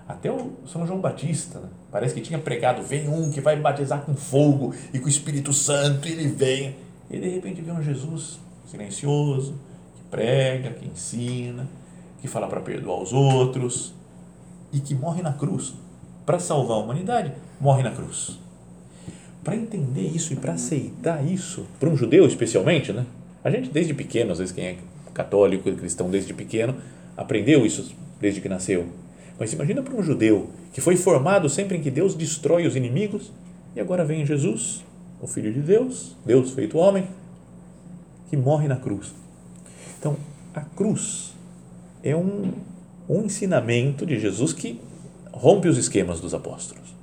até 0.06 0.30
o 0.30 0.52
São 0.68 0.86
João 0.86 1.00
Batista, 1.00 1.60
né? 1.60 1.70
parece 1.90 2.14
que 2.14 2.20
tinha 2.20 2.38
pregado: 2.38 2.84
vem 2.84 3.08
um 3.08 3.32
que 3.32 3.40
vai 3.40 3.56
batizar 3.56 4.02
com 4.02 4.14
fogo 4.14 4.76
e 4.94 5.00
com 5.00 5.06
o 5.06 5.10
Espírito 5.10 5.54
Santo, 5.54 6.06
e 6.10 6.12
ele 6.12 6.28
vem. 6.28 6.76
E 7.10 7.18
de 7.18 7.30
repente 7.30 7.62
vem 7.62 7.74
um 7.74 7.82
Jesus 7.82 8.40
silencioso, 8.66 9.54
que 9.96 10.04
prega, 10.12 10.72
que 10.72 10.86
ensina 10.86 11.66
que 12.22 12.28
fala 12.28 12.48
para 12.48 12.62
perdoar 12.62 13.02
os 13.02 13.14
outros 13.14 13.94
e 14.72 14.80
que 14.80 14.94
morre 14.94 15.22
na 15.22 15.34
cruz. 15.34 15.74
Para 16.26 16.40
salvar 16.40 16.78
a 16.78 16.82
humanidade, 16.82 17.34
morre 17.60 17.84
na 17.84 17.92
cruz. 17.92 18.40
Para 19.44 19.56
entender 19.56 20.08
isso 20.08 20.34
e 20.34 20.36
para 20.36 20.54
aceitar 20.54 21.26
isso, 21.26 21.66
para 21.80 21.90
um 21.90 21.96
judeu 21.96 22.28
especialmente, 22.28 22.92
né? 22.92 23.06
A 23.44 23.50
gente 23.50 23.70
desde 23.70 23.94
pequeno, 23.94 24.32
às 24.32 24.40
vezes 24.40 24.54
quem 24.54 24.66
é 24.66 24.78
católico, 25.14 25.72
cristão 25.74 26.10
desde 26.10 26.34
pequeno, 26.34 26.76
aprendeu 27.16 27.66
isso 27.66 27.94
desde 28.20 28.42
que 28.42 28.50
nasceu. 28.50 28.88
Mas 29.40 29.54
imagina 29.54 29.82
para 29.82 29.96
um 29.96 30.04
judeu 30.04 30.50
que 30.74 30.82
foi 30.82 30.98
formado 30.98 31.50
sempre 31.50 31.78
em 31.78 31.82
que 31.82 31.90
Deus 31.90 32.14
destrói 32.14 32.68
os 32.68 32.76
inimigos 32.76 33.32
e 33.76 33.80
agora 33.80 34.04
vem 34.04 34.26
Jesus, 34.26 34.84
o 35.22 35.28
Filho 35.28 35.54
de 35.54 35.62
Deus, 35.62 36.16
Deus 36.26 36.52
feito 36.52 36.78
homem, 36.78 37.08
que 38.30 38.38
morre 38.38 38.68
na 38.68 38.76
cruz. 38.76 39.14
Então, 39.98 40.16
a 40.54 40.62
cruz 40.62 41.34
é 42.04 42.16
um, 42.16 42.52
um 43.08 43.24
ensinamento 43.24 44.06
de 44.06 44.20
Jesus 44.20 44.54
que 44.54 44.80
rompe 45.32 45.68
os 45.68 45.78
esquemas 45.78 46.20
dos 46.20 46.34
apóstolos, 46.34 46.94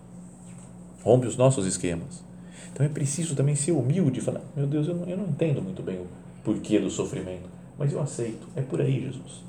rompe 1.03 1.27
os 1.27 1.37
nossos 1.37 1.67
esquemas. 1.67 2.25
Então 2.73 2.85
é 2.85 2.89
preciso 2.89 3.35
também 3.35 3.55
ser 3.55 3.73
humilde 3.73 4.19
e 4.19 4.23
falar: 4.23 4.43
meu 4.55 4.67
Deus, 4.67 4.87
eu 4.87 4.95
não, 4.95 5.09
eu 5.09 5.17
não 5.17 5.27
entendo 5.27 5.63
muito 5.63 5.83
bem 5.83 5.97
o 5.97 6.07
porquê 6.45 6.79
do 6.79 6.91
sofrimento, 6.91 7.49
mas 7.79 7.93
eu 7.93 8.01
aceito, 8.01 8.47
é 8.55 8.63
por 8.63 8.81
aí, 8.81 9.01
Jesus. 9.01 9.45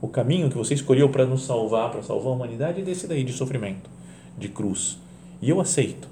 O 0.00 0.08
caminho 0.08 0.50
que 0.50 0.56
você 0.56 0.74
escolheu 0.74 1.08
para 1.08 1.24
nos 1.24 1.44
salvar, 1.44 1.90
para 1.90 2.02
salvar 2.02 2.32
a 2.32 2.36
humanidade, 2.36 2.80
é 2.80 2.84
desse 2.84 3.06
daí 3.06 3.24
de 3.24 3.32
sofrimento, 3.32 3.88
de 4.38 4.48
cruz. 4.48 4.98
E 5.40 5.50
eu 5.50 5.60
aceito. 5.60 6.08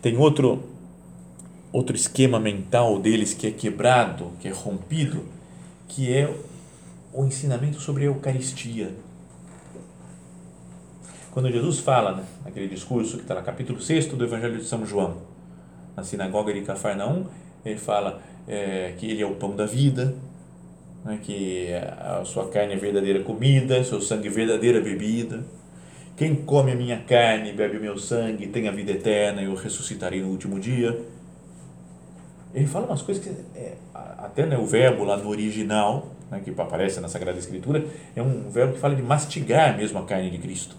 Tem 0.00 0.16
outro 0.16 0.62
outro 1.72 1.96
esquema 1.96 2.38
mental 2.38 2.98
deles 2.98 3.32
que 3.32 3.46
é 3.46 3.50
quebrado, 3.50 4.32
que 4.40 4.46
é 4.46 4.52
rompido, 4.52 5.24
que 5.94 6.10
é 6.12 6.34
o 7.12 7.24
ensinamento 7.24 7.78
sobre 7.78 8.04
a 8.04 8.06
Eucaristia. 8.06 8.90
Quando 11.30 11.50
Jesus 11.50 11.80
fala, 11.80 12.16
né, 12.16 12.24
naquele 12.44 12.66
discurso 12.66 13.16
que 13.16 13.22
está 13.22 13.34
no 13.34 13.42
capítulo 13.42 13.80
6 13.80 14.06
do 14.06 14.24
Evangelho 14.24 14.56
de 14.56 14.64
São 14.64 14.86
João, 14.86 15.18
na 15.94 16.02
sinagoga 16.02 16.52
de 16.52 16.62
Cafarnaum, 16.62 17.26
ele 17.64 17.78
fala 17.78 18.22
é, 18.48 18.94
que 18.96 19.10
ele 19.10 19.22
é 19.22 19.26
o 19.26 19.34
pão 19.34 19.54
da 19.54 19.66
vida, 19.66 20.14
né, 21.04 21.18
que 21.22 21.68
a 21.74 22.22
sua 22.24 22.48
carne 22.48 22.72
é 22.72 22.76
verdadeira 22.76 23.22
comida, 23.22 23.84
seu 23.84 24.00
sangue 24.00 24.28
é 24.28 24.30
verdadeira 24.30 24.80
bebida. 24.80 25.44
Quem 26.16 26.34
come 26.34 26.72
a 26.72 26.74
minha 26.74 27.00
carne 27.02 27.50
e 27.50 27.52
bebe 27.52 27.76
o 27.76 27.80
meu 27.80 27.98
sangue 27.98 28.46
tem 28.46 28.66
a 28.66 28.72
vida 28.72 28.92
eterna 28.92 29.42
eu 29.42 29.54
ressuscitarei 29.54 30.22
no 30.22 30.28
último 30.28 30.58
dia 30.60 30.98
ele 32.54 32.66
fala 32.66 32.86
umas 32.86 33.02
coisas 33.02 33.22
que 33.22 33.30
é, 33.56 33.76
até 33.94 34.44
né, 34.46 34.58
o 34.58 34.66
verbo 34.66 35.04
lá 35.04 35.16
no 35.16 35.28
original 35.28 36.08
né, 36.30 36.40
que 36.44 36.50
aparece 36.50 37.00
na 37.00 37.08
Sagrada 37.08 37.38
Escritura 37.38 37.84
é 38.14 38.22
um 38.22 38.50
verbo 38.50 38.74
que 38.74 38.78
fala 38.78 38.94
de 38.94 39.02
mastigar 39.02 39.76
mesmo 39.76 39.98
a 39.98 40.04
carne 40.04 40.30
de 40.30 40.38
Cristo. 40.38 40.76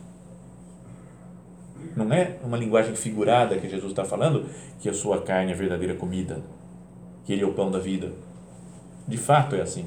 Não 1.96 2.12
é 2.12 2.38
uma 2.44 2.58
linguagem 2.58 2.96
figurada 2.96 3.58
que 3.58 3.70
Jesus 3.70 3.92
está 3.92 4.04
falando 4.04 4.46
que 4.80 4.90
a 4.90 4.94
sua 4.94 5.22
carne 5.22 5.52
é 5.52 5.56
verdadeira 5.56 5.96
comida 5.96 6.42
que 7.26 7.34
ele 7.34 7.44
é 7.44 7.46
o 7.46 7.54
pão 7.54 7.72
da 7.72 7.80
vida. 7.80 8.12
De 9.08 9.18
fato 9.18 9.56
é 9.56 9.62
assim 9.62 9.86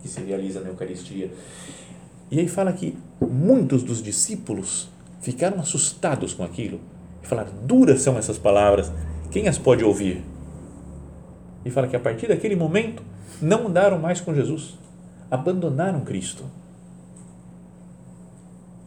que 0.00 0.08
se 0.08 0.20
realiza 0.22 0.60
na 0.60 0.68
Eucaristia. 0.68 1.30
E 2.30 2.38
aí 2.38 2.48
fala 2.48 2.72
que 2.72 2.96
muitos 3.20 3.82
dos 3.82 4.02
discípulos 4.02 4.88
ficaram 5.20 5.60
assustados 5.60 6.32
com 6.32 6.42
aquilo 6.42 6.80
e 7.22 7.26
falaram 7.26 7.52
duras 7.64 8.00
são 8.00 8.16
essas 8.16 8.38
palavras 8.38 8.90
quem 9.30 9.46
as 9.46 9.58
pode 9.58 9.84
ouvir 9.84 10.22
e 11.64 11.70
fala 11.70 11.86
que 11.86 11.96
a 11.96 12.00
partir 12.00 12.28
daquele 12.28 12.56
momento 12.56 13.02
não 13.40 13.68
andaram 13.68 13.98
mais 13.98 14.20
com 14.20 14.34
Jesus, 14.34 14.78
abandonaram 15.30 16.00
Cristo. 16.00 16.44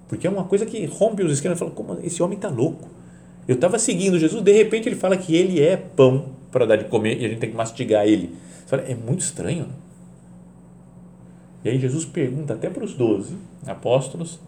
Porque 0.08 0.28
é 0.28 0.30
uma 0.30 0.44
coisa 0.44 0.66
que 0.66 0.86
rompe 0.86 1.24
os 1.24 1.32
esquemas. 1.32 1.58
Fala, 1.58 1.72
como 1.72 1.98
esse 2.04 2.22
homem 2.22 2.36
está 2.36 2.50
louco? 2.50 2.88
Eu 3.48 3.56
estava 3.56 3.80
seguindo 3.80 4.20
Jesus, 4.20 4.42
de 4.42 4.52
repente 4.52 4.88
ele 4.88 4.96
fala 4.96 5.18
que 5.18 5.36
ele 5.36 5.62
é 5.62 5.76
pão 5.76 6.28
para 6.52 6.66
dar 6.66 6.76
de 6.76 6.86
comer 6.86 7.20
e 7.20 7.26
a 7.26 7.30
gente 7.30 7.40
tem 7.40 7.50
que 7.50 7.56
mastigar 7.56 8.06
ele. 8.06 8.36
Fala, 8.68 8.84
é 8.84 8.96
muito 8.96 9.22
estranho. 9.22 9.68
E 11.64 11.70
aí 11.70 11.80
Jesus 11.80 12.06
pergunta 12.06 12.54
até 12.54 12.70
para 12.70 12.84
os 12.84 12.94
doze 12.94 13.36
apóstolos: 13.66 14.40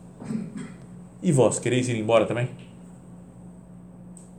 E 1.24 1.32
vós 1.32 1.60
quereis 1.60 1.88
ir 1.90 1.98
embora 1.98 2.26
também? 2.26 2.50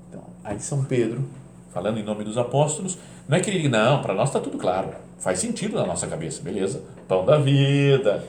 Então, 0.08 0.22
aí 0.44 0.60
São 0.60 0.84
Pedro, 0.84 1.24
falando 1.76 1.98
em 1.98 2.02
nome 2.02 2.24
dos 2.24 2.38
apóstolos, 2.38 2.96
não 3.28 3.36
é 3.36 3.40
que 3.40 3.50
ele 3.50 3.58
diga, 3.58 3.68
não, 3.68 4.00
para 4.00 4.14
nós 4.14 4.30
está 4.30 4.40
tudo 4.40 4.56
claro, 4.56 4.88
faz 5.18 5.38
sentido 5.38 5.76
na 5.76 5.86
nossa 5.86 6.06
cabeça, 6.06 6.40
beleza? 6.40 6.82
Pão 7.06 7.22
da 7.22 7.36
vida, 7.36 8.24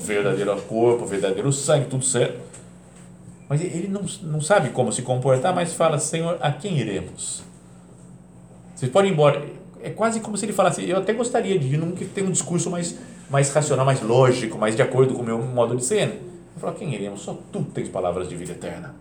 verdadeiro 0.00 0.60
corpo, 0.62 1.06
verdadeiro 1.06 1.52
sangue, 1.52 1.86
tudo 1.86 2.04
certo. 2.04 2.40
Mas 3.48 3.62
ele 3.62 3.86
não, 3.86 4.04
não 4.24 4.40
sabe 4.40 4.70
como 4.70 4.92
se 4.92 5.02
comportar, 5.02 5.54
mas 5.54 5.72
fala, 5.72 6.00
Senhor, 6.00 6.36
a 6.40 6.50
quem 6.50 6.76
iremos? 6.78 7.44
Vocês 8.74 8.90
podem 8.90 9.12
ir 9.12 9.14
embora. 9.14 9.40
É 9.80 9.90
quase 9.90 10.18
como 10.18 10.36
se 10.36 10.44
ele 10.44 10.52
falasse, 10.52 10.88
eu 10.88 10.98
até 10.98 11.12
gostaria 11.12 11.56
de 11.56 11.78
que 11.96 12.06
tem 12.06 12.24
um 12.24 12.32
discurso 12.32 12.68
mais, 12.70 12.98
mais 13.30 13.52
racional, 13.52 13.86
mais 13.86 14.02
lógico, 14.02 14.58
mais 14.58 14.74
de 14.74 14.82
acordo 14.82 15.14
com 15.14 15.22
o 15.22 15.24
meu 15.24 15.38
modo 15.38 15.76
de 15.76 15.84
ser. 15.84 16.08
Ele 16.08 16.20
fala, 16.60 16.72
quem 16.72 16.92
iremos? 16.92 17.20
Só 17.20 17.38
tu 17.52 17.62
tens 17.72 17.88
palavras 17.88 18.28
de 18.28 18.34
vida 18.34 18.50
eterna. 18.50 18.96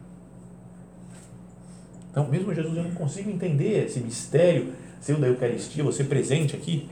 Então, 2.11 2.27
mesmo 2.27 2.53
Jesus, 2.53 2.75
eu 2.75 2.83
não 2.83 2.91
consigo 2.91 3.31
entender 3.31 3.85
esse 3.85 3.99
mistério 3.99 4.73
seu 4.99 5.17
da 5.17 5.27
Eucaristia, 5.27 5.83
você 5.83 6.03
presente 6.03 6.55
aqui. 6.55 6.87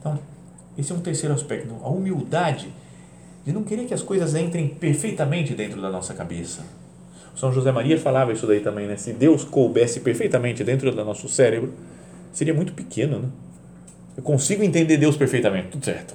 Então, 0.00 0.18
esse 0.78 0.90
é 0.92 0.94
um 0.94 1.00
terceiro 1.00 1.34
aspecto, 1.34 1.74
a 1.82 1.88
humildade 1.88 2.72
de 3.44 3.52
não 3.52 3.64
querer 3.64 3.84
que 3.84 3.92
as 3.92 4.02
coisas 4.02 4.34
entrem 4.34 4.68
perfeitamente 4.68 5.54
dentro 5.54 5.82
da 5.82 5.90
nossa 5.90 6.14
cabeça. 6.14 6.64
São 7.34 7.52
José 7.52 7.70
Maria 7.70 7.98
falava 7.98 8.32
isso 8.32 8.46
daí 8.46 8.60
também, 8.60 8.86
né? 8.86 8.96
Se 8.96 9.12
Deus 9.12 9.44
coubesse 9.44 10.00
perfeitamente 10.00 10.64
dentro 10.64 10.90
do 10.90 11.04
nosso 11.04 11.28
cérebro, 11.28 11.72
seria 12.32 12.54
muito 12.54 12.72
pequeno, 12.72 13.18
né? 13.20 13.28
Eu 14.16 14.22
consigo 14.22 14.64
entender 14.64 14.96
Deus 14.96 15.16
perfeitamente, 15.16 15.68
tudo 15.68 15.84
certo. 15.84 16.14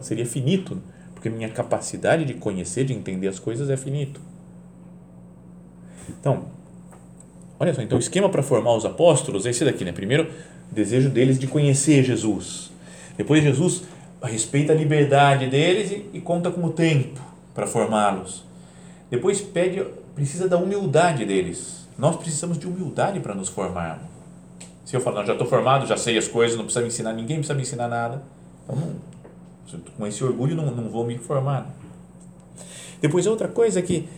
Seria 0.00 0.26
finito, 0.26 0.80
porque 1.14 1.28
minha 1.28 1.48
capacidade 1.48 2.24
de 2.24 2.34
conhecer, 2.34 2.84
de 2.84 2.92
entender 2.92 3.28
as 3.28 3.38
coisas 3.38 3.70
é 3.70 3.76
finito. 3.76 4.20
Então, 6.08 6.44
olha 7.58 7.74
só, 7.74 7.82
então 7.82 7.96
o 7.96 8.00
esquema 8.00 8.28
para 8.28 8.42
formar 8.42 8.74
os 8.74 8.84
apóstolos 8.84 9.46
é 9.46 9.50
esse 9.50 9.64
daqui, 9.64 9.84
né? 9.84 9.92
Primeiro, 9.92 10.30
desejo 10.70 11.08
deles 11.08 11.38
de 11.38 11.46
conhecer 11.46 12.02
Jesus. 12.02 12.70
Depois, 13.16 13.42
Jesus 13.42 13.82
respeita 14.22 14.72
a 14.72 14.76
liberdade 14.76 15.46
deles 15.48 15.90
e, 15.90 16.10
e 16.14 16.20
conta 16.20 16.50
com 16.50 16.64
o 16.64 16.70
tempo 16.70 17.20
para 17.54 17.66
formá-los. 17.66 18.44
Depois, 19.10 19.40
pede, 19.40 19.84
precisa 20.14 20.48
da 20.48 20.56
humildade 20.56 21.24
deles. 21.24 21.86
Nós 21.96 22.16
precisamos 22.16 22.58
de 22.58 22.66
humildade 22.66 23.20
para 23.20 23.34
nos 23.34 23.48
formar. 23.48 24.02
Se 24.84 24.96
eu 24.96 25.00
falar, 25.00 25.20
não, 25.20 25.26
já 25.26 25.32
estou 25.32 25.46
formado, 25.46 25.86
já 25.86 25.96
sei 25.96 26.18
as 26.18 26.28
coisas, 26.28 26.56
não 26.56 26.64
precisa 26.64 26.82
me 26.82 26.88
ensinar, 26.88 27.12
ninguém 27.12 27.36
precisa 27.36 27.54
me 27.54 27.62
ensinar 27.62 27.88
nada. 27.88 28.22
Então, 28.64 29.80
com 29.96 30.06
esse 30.06 30.22
orgulho, 30.22 30.54
não, 30.54 30.66
não 30.66 30.88
vou 30.88 31.06
me 31.06 31.16
formar. 31.16 31.70
Depois, 33.00 33.26
outra 33.26 33.48
coisa 33.48 33.78
é 33.78 33.82
que 33.82 34.08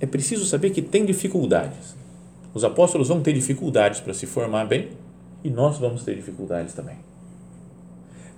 é 0.00 0.06
preciso 0.06 0.44
saber 0.44 0.70
que 0.70 0.82
tem 0.82 1.04
dificuldades. 1.04 1.96
Os 2.52 2.64
apóstolos 2.64 3.08
vão 3.08 3.20
ter 3.20 3.32
dificuldades 3.32 4.00
para 4.00 4.14
se 4.14 4.26
formar 4.26 4.66
bem 4.66 4.90
e 5.42 5.50
nós 5.50 5.78
vamos 5.78 6.04
ter 6.04 6.14
dificuldades 6.14 6.72
também. 6.72 6.96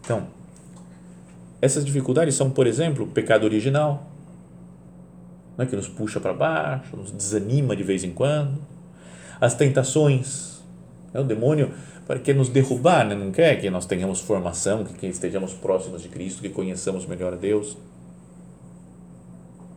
Então, 0.00 0.26
essas 1.60 1.84
dificuldades 1.84 2.34
são, 2.34 2.50
por 2.50 2.66
exemplo, 2.66 3.04
o 3.04 3.08
pecado 3.08 3.44
original, 3.44 4.06
né, 5.56 5.66
que 5.66 5.74
nos 5.74 5.88
puxa 5.88 6.20
para 6.20 6.32
baixo, 6.32 6.96
nos 6.96 7.10
desanima 7.10 7.74
de 7.74 7.82
vez 7.82 8.04
em 8.04 8.10
quando, 8.10 8.58
as 9.40 9.54
tentações, 9.54 10.62
né, 11.12 11.20
o 11.20 11.24
demônio 11.24 11.72
quer 12.22 12.34
nos 12.34 12.48
derrubar, 12.48 13.04
né, 13.04 13.14
não 13.14 13.32
quer 13.32 13.60
que 13.60 13.68
nós 13.68 13.84
tenhamos 13.84 14.20
formação, 14.20 14.84
que 14.84 15.06
estejamos 15.06 15.52
próximos 15.54 16.02
de 16.02 16.08
Cristo, 16.08 16.40
que 16.40 16.48
conheçamos 16.48 17.04
melhor 17.06 17.32
a 17.32 17.36
Deus. 17.36 17.76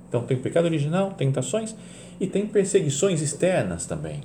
Então, 0.10 0.24
tem 0.24 0.38
pecado 0.38 0.66
original, 0.66 1.12
tentações 1.12 1.76
e 2.20 2.28
tem 2.28 2.46
perseguições 2.46 3.22
externas 3.22 3.86
também. 3.86 4.22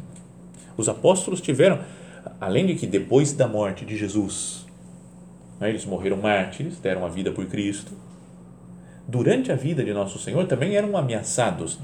Os 0.77 0.89
apóstolos 0.89 1.41
tiveram, 1.41 1.79
além 2.41 2.67
de 2.67 2.75
que 2.75 2.87
depois 2.87 3.33
da 3.33 3.47
morte 3.47 3.85
de 3.85 3.97
Jesus, 3.97 4.67
né, 5.61 5.69
eles 5.69 5.85
morreram 5.85 6.17
mártires, 6.17 6.79
deram 6.79 7.05
a 7.05 7.09
vida 7.09 7.31
por 7.31 7.47
Cristo, 7.47 7.93
durante 9.07 9.53
a 9.53 9.55
vida 9.55 9.85
de 9.85 9.93
Nosso 9.93 10.19
Senhor 10.19 10.47
também 10.47 10.75
eram 10.75 10.97
ameaçados. 10.97 11.79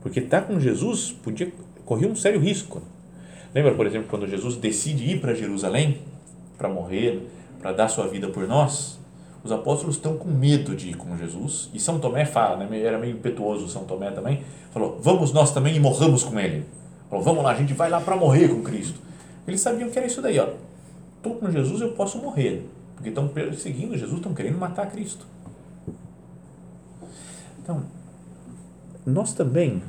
Porque 0.00 0.20
estar 0.20 0.42
com 0.42 0.60
Jesus 0.60 1.10
podia 1.10 1.50
correr 1.84 2.06
um 2.06 2.14
sério 2.14 2.38
risco. 2.38 2.82
Lembra, 3.54 3.74
por 3.74 3.86
exemplo, 3.86 4.08
quando 4.08 4.28
Jesus 4.28 4.56
decide 4.56 5.04
ir 5.04 5.20
para 5.20 5.34
Jerusalém 5.34 5.98
para 6.56 6.68
morrer, 6.68 7.26
para 7.60 7.72
dar 7.72 7.88
sua 7.88 8.06
vida 8.06 8.28
por 8.28 8.46
nós? 8.46 8.98
Os 9.48 9.52
apóstolos 9.52 9.96
estão 9.96 10.16
com 10.16 10.28
medo 10.28 10.76
de 10.76 10.90
ir 10.90 10.94
com 10.94 11.16
Jesus, 11.16 11.70
e 11.72 11.80
São 11.80 11.98
Tomé 11.98 12.26
fala, 12.26 12.66
né, 12.66 12.80
era 12.82 12.98
meio 12.98 13.14
impetuoso 13.14 13.66
São 13.66 13.84
Tomé 13.84 14.10
também, 14.10 14.42
falou, 14.70 15.00
vamos 15.02 15.32
nós 15.32 15.52
também 15.52 15.74
e 15.74 15.80
morramos 15.80 16.22
com 16.22 16.38
ele. 16.38 16.66
Falou, 17.08 17.24
vamos 17.24 17.42
lá, 17.42 17.52
a 17.52 17.54
gente 17.54 17.72
vai 17.72 17.88
lá 17.88 17.98
para 17.98 18.14
morrer 18.14 18.48
com 18.48 18.62
Cristo. 18.62 19.00
Eles 19.46 19.62
sabiam 19.62 19.88
que 19.88 19.98
era 19.98 20.06
isso 20.06 20.20
daí, 20.20 20.38
ó. 20.38 20.50
Estou 21.16 21.36
com 21.36 21.50
Jesus, 21.50 21.80
eu 21.80 21.92
posso 21.92 22.18
morrer, 22.18 22.68
porque 22.94 23.08
estão 23.08 23.26
perseguindo 23.26 23.96
Jesus, 23.96 24.18
estão 24.18 24.34
querendo 24.34 24.58
matar 24.58 24.90
Cristo. 24.90 25.26
Então, 27.62 27.82
nós 29.06 29.32
também 29.32 29.82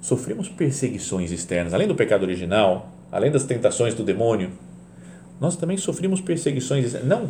sofremos 0.00 0.48
perseguições 0.48 1.32
externas, 1.32 1.74
além 1.74 1.88
do 1.88 1.96
pecado 1.96 2.22
original, 2.22 2.88
além 3.10 3.32
das 3.32 3.42
tentações 3.42 3.94
do 3.94 4.04
demônio, 4.04 4.52
nós 5.40 5.56
também 5.56 5.76
sofrimos 5.76 6.20
perseguições, 6.20 6.94
não 7.04 7.28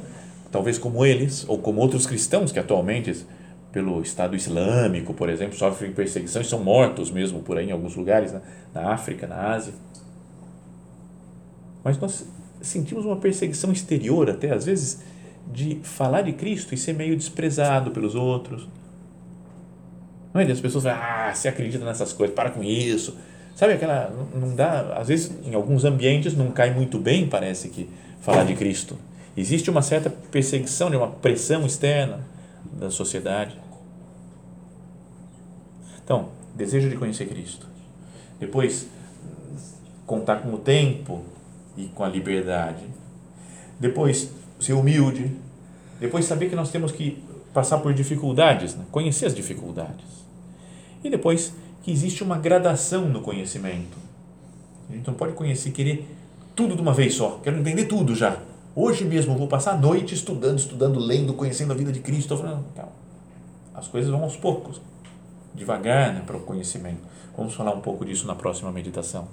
talvez 0.53 0.79
como 0.79 1.05
eles, 1.05 1.45
ou 1.49 1.59
como 1.59 1.81
outros 1.81 2.07
cristãos 2.07 2.53
que 2.53 2.59
atualmente, 2.59 3.27
pelo 3.73 4.03
Estado 4.03 4.37
Islâmico, 4.37 5.15
por 5.15 5.31
exemplo, 5.31 5.57
sofrem 5.57 5.93
perseguição 5.93 6.43
e 6.43 6.45
são 6.45 6.63
mortos 6.63 7.11
mesmo 7.11 7.41
por 7.41 7.57
aí 7.57 7.71
em 7.71 7.73
alguns 7.73 7.97
lugares, 7.97 8.33
né? 8.33 8.43
na 8.75 8.93
África, 8.93 9.27
na 9.27 9.55
Ásia. 9.55 9.73
Mas 11.83 11.99
nós 11.99 12.27
sentimos 12.61 13.07
uma 13.07 13.17
perseguição 13.17 13.73
exterior, 13.73 14.29
até 14.29 14.53
às 14.53 14.67
vezes, 14.67 15.03
de 15.51 15.81
falar 15.83 16.21
de 16.21 16.35
Cristo 16.35 16.75
e 16.75 16.77
ser 16.77 16.93
meio 16.93 17.17
desprezado 17.17 17.91
pelos 17.91 18.15
outros. 18.15 18.69
Não 20.35 20.41
é? 20.41 20.45
As 20.45 20.61
pessoas 20.61 20.85
falam, 20.85 21.01
ah, 21.01 21.35
você 21.35 21.49
acredita 21.49 21.85
nessas 21.85 22.13
coisas, 22.13 22.37
para 22.37 22.51
com 22.51 22.63
isso. 22.63 23.17
Sabe 23.57 23.73
aquela, 23.73 24.13
não 24.35 24.55
dá, 24.55 24.97
às 24.99 25.09
vezes 25.09 25.33
em 25.45 25.55
alguns 25.55 25.85
ambientes 25.85 26.37
não 26.37 26.51
cai 26.51 26.73
muito 26.73 26.99
bem, 26.99 27.27
parece 27.27 27.71
que, 27.71 27.89
falar 28.21 28.45
de 28.45 28.55
Cristo 28.55 28.97
Existe 29.37 29.71
uma 29.71 29.83
certa 29.83 30.11
perseguição, 30.11 30.89
uma 30.89 31.09
pressão 31.09 31.65
externa 31.65 32.21
da 32.73 32.91
sociedade. 32.91 33.57
Então, 36.05 36.29
desejo 36.55 36.91
de 36.91 36.97
conhecer 36.97 37.27
Cristo. 37.27 37.67
Depois, 38.39 38.87
contar 40.07 40.37
com 40.43 40.53
o 40.53 40.59
tempo 40.59 41.23
e 41.77 41.87
com 41.87 42.05
a 42.05 42.09
liberdade. 42.09 42.85
Depois, 43.81 44.31
ser 44.61 44.75
humilde. 44.75 45.31
Depois, 45.99 46.25
saber 46.25 46.51
que 46.51 46.57
nós 46.57 46.71
temos 46.71 46.93
que 46.93 47.23
passar 47.55 47.79
por 47.79 47.95
dificuldades, 47.95 48.75
né? 48.75 48.85
conhecer 48.91 49.27
as 49.27 49.35
dificuldades. 49.35 50.23
E 51.03 51.09
depois, 51.09 51.55
que 51.83 51.91
existe 51.91 52.23
uma 52.23 52.39
gradação 52.39 53.09
no 53.09 53.21
conhecimento. 53.21 53.97
A 54.89 54.93
gente 54.95 55.07
não 55.07 55.15
pode 55.15 55.33
conhecer, 55.33 55.71
querer 55.71 56.07
tudo 56.55 56.77
de 56.77 56.83
uma 56.83 56.93
vez 56.93 57.15
só. 57.15 57.41
Quero 57.43 57.59
entender 57.59 57.87
tudo 57.87 58.15
já. 58.15 58.39
Hoje 58.75 59.05
mesmo 59.05 59.35
eu 59.35 59.39
vou 59.39 59.49
passar 59.49 59.73
a 59.73 59.77
noite 59.77 60.15
estudando, 60.15 60.59
estudando, 60.59 60.99
lendo, 60.99 61.35
conhecendo 61.35 61.73
a 61.73 61.77
vida 61.77 61.93
de 61.93 62.01
Cristo. 62.01 62.37
Falando, 62.37 62.65
calma. 62.75 62.93
As 63.75 63.87
coisas 63.87 64.11
vão 64.11 64.23
aos 64.23 64.37
poucos, 64.37 64.81
devagar 65.55 66.15
né, 66.15 66.23
para 66.27 66.37
o 66.37 66.41
conhecimento. 66.41 67.01
Vamos 67.37 67.55
falar 67.55 67.73
um 67.73 67.81
pouco 67.81 68.05
disso 68.05 68.27
na 68.27 68.35
próxima 68.35 68.73
meditação. 68.73 69.29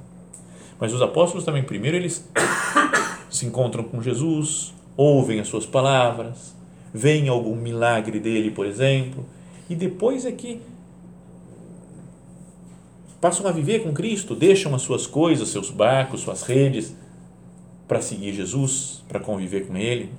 Mas 0.79 0.93
os 0.93 1.01
apóstolos 1.01 1.45
também, 1.45 1.63
primeiro 1.63 1.97
eles 1.97 2.27
se 3.29 3.45
encontram 3.45 3.83
com 3.83 4.01
Jesus, 4.01 4.73
ouvem 4.95 5.39
as 5.39 5.47
suas 5.47 5.65
palavras, 5.65 6.53
veem 6.93 7.29
algum 7.29 7.55
milagre 7.55 8.19
dele, 8.19 8.51
por 8.51 8.65
exemplo, 8.65 9.25
e 9.69 9.75
depois 9.75 10.25
é 10.25 10.31
que 10.31 10.61
passam 13.19 13.45
a 13.47 13.51
viver 13.51 13.83
com 13.83 13.93
Cristo, 13.93 14.35
deixam 14.35 14.73
as 14.73 14.81
suas 14.81 15.05
coisas, 15.05 15.49
seus 15.49 15.69
barcos, 15.69 16.21
suas 16.21 16.43
redes, 16.43 16.95
para 17.89 18.01
seguir 18.01 18.33
Jesus, 18.33 19.03
para 19.09 19.19
conviver 19.19 19.65
com 19.65 19.75
Ele. 19.75 20.11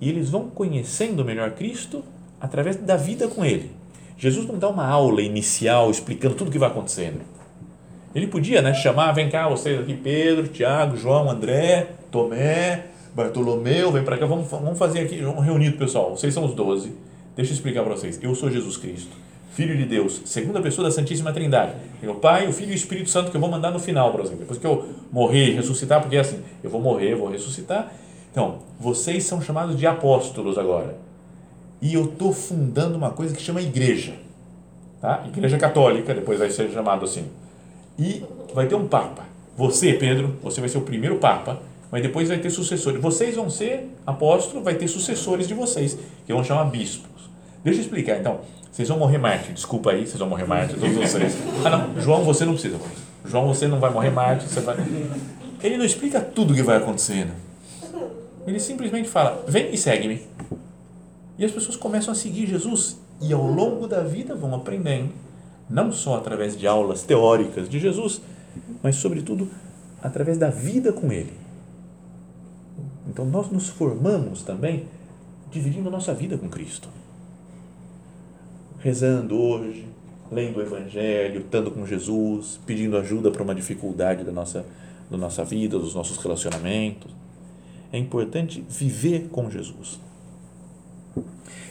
E 0.00 0.08
eles 0.08 0.28
vão 0.28 0.50
conhecendo 0.50 1.24
melhor 1.24 1.52
Cristo 1.52 2.04
através 2.40 2.74
da 2.74 2.96
vida 2.96 3.28
com 3.28 3.44
Ele. 3.44 3.70
Jesus 4.18 4.46
não 4.48 4.58
dá 4.58 4.68
uma 4.68 4.84
aula 4.84 5.22
inicial 5.22 5.88
explicando 5.88 6.34
tudo 6.34 6.48
o 6.48 6.50
que 6.50 6.58
vai 6.58 6.68
acontecendo. 6.68 7.20
Ele 8.12 8.26
podia 8.26 8.60
né, 8.60 8.74
chamar, 8.74 9.12
vem 9.12 9.30
cá, 9.30 9.48
vocês 9.48 9.78
aqui, 9.78 9.94
Pedro, 9.94 10.48
Tiago, 10.48 10.96
João, 10.96 11.30
André, 11.30 11.90
Tomé, 12.10 12.86
Bartolomeu, 13.14 13.92
vem 13.92 14.02
para 14.02 14.18
cá, 14.18 14.26
vamos, 14.26 14.50
vamos 14.50 14.78
fazer 14.78 15.00
aqui, 15.00 15.20
vamos 15.20 15.44
reunir 15.44 15.68
o 15.68 15.78
pessoal, 15.78 16.16
vocês 16.16 16.34
são 16.34 16.44
os 16.44 16.54
doze. 16.54 16.92
Deixa 17.36 17.52
eu 17.52 17.54
explicar 17.54 17.84
para 17.84 17.94
vocês. 17.94 18.18
Eu 18.20 18.34
sou 18.34 18.50
Jesus 18.50 18.76
Cristo 18.76 19.25
Filho 19.56 19.74
de 19.74 19.86
Deus, 19.86 20.20
segunda 20.26 20.60
pessoa 20.60 20.86
da 20.86 20.94
Santíssima 20.94 21.32
Trindade. 21.32 21.72
Tem 21.98 22.10
o 22.10 22.16
Pai, 22.16 22.46
o 22.46 22.52
Filho 22.52 22.72
e 22.72 22.74
o 22.74 22.76
Espírito 22.76 23.08
Santo 23.08 23.30
que 23.30 23.38
eu 23.38 23.40
vou 23.40 23.50
mandar 23.50 23.70
no 23.70 23.78
final, 23.78 24.12
por 24.12 24.20
exemplo. 24.20 24.40
Depois 24.40 24.58
que 24.58 24.66
eu 24.66 24.86
morrer 25.10 25.46
e 25.46 25.54
ressuscitar, 25.54 25.98
porque 26.02 26.14
é 26.14 26.20
assim, 26.20 26.42
eu 26.62 26.68
vou 26.68 26.78
morrer, 26.78 27.14
vou 27.14 27.30
ressuscitar. 27.30 27.90
Então, 28.30 28.58
vocês 28.78 29.24
são 29.24 29.40
chamados 29.40 29.78
de 29.78 29.86
apóstolos 29.86 30.58
agora. 30.58 30.98
E 31.80 31.94
eu 31.94 32.04
estou 32.04 32.34
fundando 32.34 32.98
uma 32.98 33.12
coisa 33.12 33.34
que 33.34 33.40
chama 33.40 33.62
igreja. 33.62 34.12
Tá? 35.00 35.24
Igreja 35.26 35.56
católica, 35.56 36.12
depois 36.12 36.38
vai 36.38 36.50
ser 36.50 36.70
chamado 36.70 37.06
assim. 37.06 37.24
E 37.98 38.22
vai 38.52 38.66
ter 38.66 38.74
um 38.74 38.86
papa. 38.86 39.24
Você, 39.56 39.94
Pedro, 39.94 40.36
você 40.42 40.60
vai 40.60 40.68
ser 40.68 40.76
o 40.76 40.82
primeiro 40.82 41.16
papa, 41.16 41.62
mas 41.90 42.02
depois 42.02 42.28
vai 42.28 42.36
ter 42.36 42.50
sucessores. 42.50 43.00
Vocês 43.00 43.36
vão 43.36 43.48
ser 43.48 43.88
apóstolos, 44.06 44.62
vai 44.62 44.74
ter 44.74 44.86
sucessores 44.86 45.48
de 45.48 45.54
vocês, 45.54 45.96
que 46.26 46.32
vão 46.34 46.44
chamar 46.44 46.64
bispos. 46.64 47.16
Deixa 47.66 47.80
eu 47.80 47.84
explicar, 47.84 48.20
então. 48.20 48.42
Vocês 48.70 48.88
vão 48.88 48.96
morrer 48.96 49.18
mártir, 49.18 49.52
desculpa 49.52 49.90
aí, 49.90 50.06
vocês 50.06 50.20
vão 50.20 50.28
morrer 50.28 50.44
mártir, 50.44 50.78
todos 50.78 50.94
vocês. 50.94 51.36
Ah, 51.64 51.70
não, 51.70 52.00
João, 52.00 52.22
você 52.22 52.44
não 52.44 52.52
precisa. 52.52 52.78
João, 53.24 53.48
você 53.48 53.66
não 53.66 53.80
vai 53.80 53.90
morrer 53.90 54.10
mártir, 54.10 54.48
você 54.48 54.60
vai. 54.60 54.76
Ele 55.60 55.76
não 55.76 55.84
explica 55.84 56.20
tudo 56.20 56.52
o 56.52 56.54
que 56.54 56.62
vai 56.62 56.76
acontecendo. 56.76 57.32
Ele 58.46 58.60
simplesmente 58.60 59.08
fala: 59.08 59.44
vem 59.48 59.74
e 59.74 59.76
segue-me. 59.76 60.22
E 61.36 61.44
as 61.44 61.50
pessoas 61.50 61.74
começam 61.74 62.12
a 62.12 62.14
seguir 62.14 62.46
Jesus 62.46 63.00
e 63.20 63.32
ao 63.32 63.42
longo 63.42 63.88
da 63.88 64.00
vida 64.00 64.36
vão 64.36 64.54
aprendendo, 64.54 65.10
não 65.68 65.90
só 65.90 66.18
através 66.18 66.56
de 66.56 66.68
aulas 66.68 67.02
teóricas 67.02 67.68
de 67.68 67.80
Jesus, 67.80 68.20
mas 68.80 68.94
sobretudo 68.94 69.50
através 70.00 70.38
da 70.38 70.50
vida 70.50 70.92
com 70.92 71.10
Ele. 71.10 71.32
Então 73.08 73.24
nós 73.24 73.50
nos 73.50 73.68
formamos 73.68 74.42
também 74.42 74.86
dividindo 75.50 75.88
a 75.88 75.90
nossa 75.90 76.14
vida 76.14 76.38
com 76.38 76.48
Cristo 76.48 76.88
rezando 78.86 79.36
hoje, 79.36 79.84
lendo 80.30 80.58
o 80.58 80.62
Evangelho, 80.62 81.40
estando 81.40 81.72
com 81.72 81.84
Jesus, 81.84 82.60
pedindo 82.64 82.96
ajuda 82.96 83.32
para 83.32 83.42
uma 83.42 83.52
dificuldade 83.52 84.22
da 84.22 84.30
nossa, 84.30 84.64
da 85.10 85.16
nossa 85.16 85.44
vida, 85.44 85.76
dos 85.76 85.92
nossos 85.92 86.16
relacionamentos. 86.18 87.10
É 87.92 87.98
importante 87.98 88.64
viver 88.68 89.28
com 89.32 89.50
Jesus. 89.50 89.98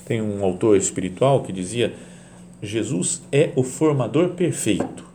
Tem 0.06 0.21
um 0.21 0.43
autor 0.43 0.75
espiritual 0.75 1.41
que 1.41 1.54
dizia: 1.54 1.93
Jesus 2.62 3.21
é 3.32 3.54
o 3.56 3.63
formador 3.63 4.32
perfeito, 4.32 5.06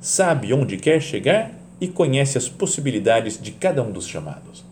sabe 0.00 0.54
onde 0.54 0.76
quer 0.76 1.02
chegar 1.02 1.52
e 1.80 1.88
conhece 1.88 2.38
as 2.38 2.48
possibilidades 2.48 3.42
de 3.42 3.50
cada 3.50 3.82
um 3.82 3.90
dos 3.90 4.06
chamados. 4.06 4.64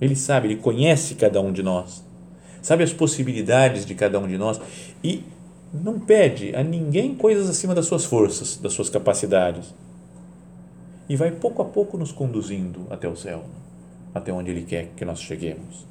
Ele 0.00 0.16
sabe, 0.16 0.48
ele 0.48 0.56
conhece 0.56 1.14
cada 1.14 1.40
um 1.40 1.52
de 1.52 1.62
nós 1.62 2.02
sabe 2.62 2.84
as 2.84 2.92
possibilidades 2.92 3.84
de 3.84 3.94
cada 3.94 4.18
um 4.18 4.26
de 4.26 4.38
nós 4.38 4.60
e 5.04 5.24
não 5.72 5.98
pede 5.98 6.54
a 6.54 6.62
ninguém 6.62 7.14
coisas 7.14 7.48
acima 7.48 7.74
das 7.74 7.86
suas 7.86 8.04
forças, 8.04 8.56
das 8.56 8.72
suas 8.72 8.88
capacidades. 8.88 9.74
E 11.08 11.16
vai 11.16 11.30
pouco 11.30 11.60
a 11.60 11.64
pouco 11.64 11.98
nos 11.98 12.12
conduzindo 12.12 12.86
até 12.88 13.08
o 13.08 13.16
céu, 13.16 13.44
até 14.14 14.32
onde 14.32 14.50
Ele 14.50 14.62
quer 14.62 14.90
que 14.96 15.04
nós 15.04 15.20
cheguemos. 15.20 15.86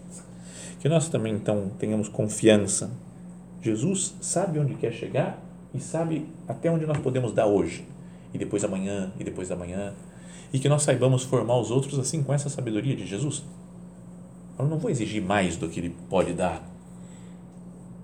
Que 0.80 0.88
nós 0.88 1.10
também, 1.10 1.34
então, 1.34 1.72
tenhamos 1.78 2.08
confiança. 2.08 2.92
Jesus 3.62 4.16
sabe 4.22 4.58
onde 4.58 4.76
quer 4.76 4.92
chegar 4.92 5.40
e 5.74 5.80
sabe 5.80 6.26
até 6.48 6.72
onde 6.72 6.86
nós 6.86 6.98
podemos 6.98 7.34
dar 7.34 7.46
hoje, 7.46 7.86
e 8.34 8.38
depois 8.38 8.64
amanhã, 8.64 9.12
e 9.20 9.24
depois 9.24 9.50
da 9.50 9.56
manhã. 9.56 9.94
E 10.54 10.60
que 10.60 10.68
nós 10.68 10.84
saibamos 10.84 11.24
formar 11.24 11.60
os 11.60 11.72
outros 11.72 12.00
assim 12.00 12.24
com 12.24 12.34
essa 12.34 12.50
sabedoria 12.50 12.96
de 12.96 13.06
Jesus. 13.06 13.44
Eu 14.62 14.68
não 14.68 14.78
vou 14.78 14.92
exigir 14.92 15.24
mais 15.24 15.58
do 15.58 15.68
que 15.68 15.80
ele 15.80 15.96
pode 16.08 16.34
dar. 16.34 16.62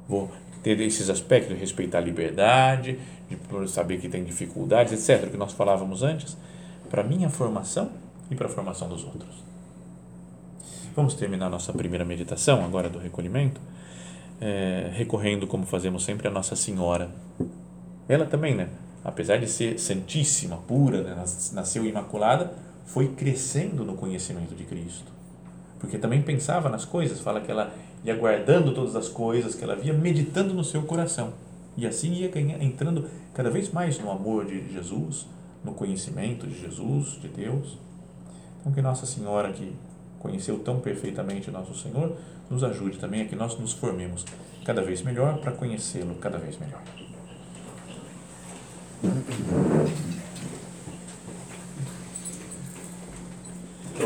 Vou 0.10 0.32
ter 0.64 0.80
esses 0.82 1.08
aspectos 1.08 1.54
de 1.54 1.60
respeitar 1.60 2.00
a 2.00 2.02
liberdade, 2.02 3.00
de 3.30 3.70
saber 3.70 4.00
que 4.00 4.10
tem 4.10 4.24
dificuldades, 4.24 4.92
etc., 4.92 5.30
que 5.30 5.38
nós 5.38 5.54
falávamos 5.54 6.02
antes, 6.02 6.36
para 6.90 7.04
minha 7.04 7.30
formação 7.30 7.92
e 8.32 8.36
para 8.36 8.48
a 8.48 8.50
formação 8.50 8.90
dos 8.90 9.04
outros. 9.04 9.44
Vamos 10.96 11.14
terminar 11.14 11.48
nossa 11.48 11.72
primeira 11.72 12.04
meditação, 12.04 12.66
agora 12.66 12.90
do 12.90 12.98
recolhimento, 12.98 13.62
é, 14.42 14.90
recorrendo, 14.94 15.46
como 15.46 15.64
fazemos 15.64 16.04
sempre, 16.04 16.28
a 16.28 16.32
Nossa 16.32 16.56
Senhora. 16.56 17.12
Ela 18.10 18.26
também, 18.26 18.56
né? 18.56 18.70
apesar 19.04 19.38
de 19.38 19.48
ser 19.48 19.80
santíssima, 19.80 20.58
pura, 20.58 21.04
né? 21.04 21.24
nasceu 21.54 21.86
imaculada, 21.86 22.52
foi 22.88 23.10
crescendo 23.10 23.84
no 23.84 23.94
conhecimento 23.94 24.56
de 24.56 24.64
Cristo 24.64 25.17
porque 25.80 25.98
também 25.98 26.22
pensava 26.22 26.70
nas 26.70 26.86
coisas, 26.86 27.20
fala 27.20 27.42
que 27.42 27.52
ela 27.52 27.74
ia 28.04 28.16
guardando 28.16 28.74
todas 28.74 28.96
as 28.96 29.08
coisas 29.08 29.56
que 29.56 29.64
ela 29.64 29.76
via, 29.76 29.94
meditando 29.94 30.54
no 30.54 30.64
seu 30.64 30.84
coração. 30.84 31.34
E 31.76 31.86
assim 31.86 32.14
ia 32.14 32.32
entrando 32.64 33.08
cada 33.34 33.50
vez 33.50 33.72
mais 33.72 34.00
no 34.00 34.10
amor 34.10 34.46
de 34.46 34.72
Jesus, 34.72 35.28
no 35.64 35.74
conhecimento 35.74 36.48
de 36.48 36.60
Jesus, 36.60 37.20
de 37.22 37.28
Deus. 37.28 37.78
Então, 38.60 38.72
que 38.72 38.82
Nossa 38.82 39.06
Senhora, 39.06 39.52
que 39.52 39.76
conheceu 40.20 40.60
tão 40.60 40.80
perfeitamente 40.80 41.52
nosso 41.52 41.76
Senhor, 41.76 42.16
nos 42.50 42.64
ajude 42.64 42.98
também 42.98 43.22
a 43.22 43.26
que 43.26 43.36
nós 43.36 43.58
nos 43.60 43.74
formemos 43.74 44.26
cada 44.66 44.82
vez 44.82 45.02
melhor 45.02 45.38
para 45.38 45.52
conhecê-lo 45.52 46.16
cada 46.16 46.38
vez 46.38 46.58
melhor. 46.58 46.82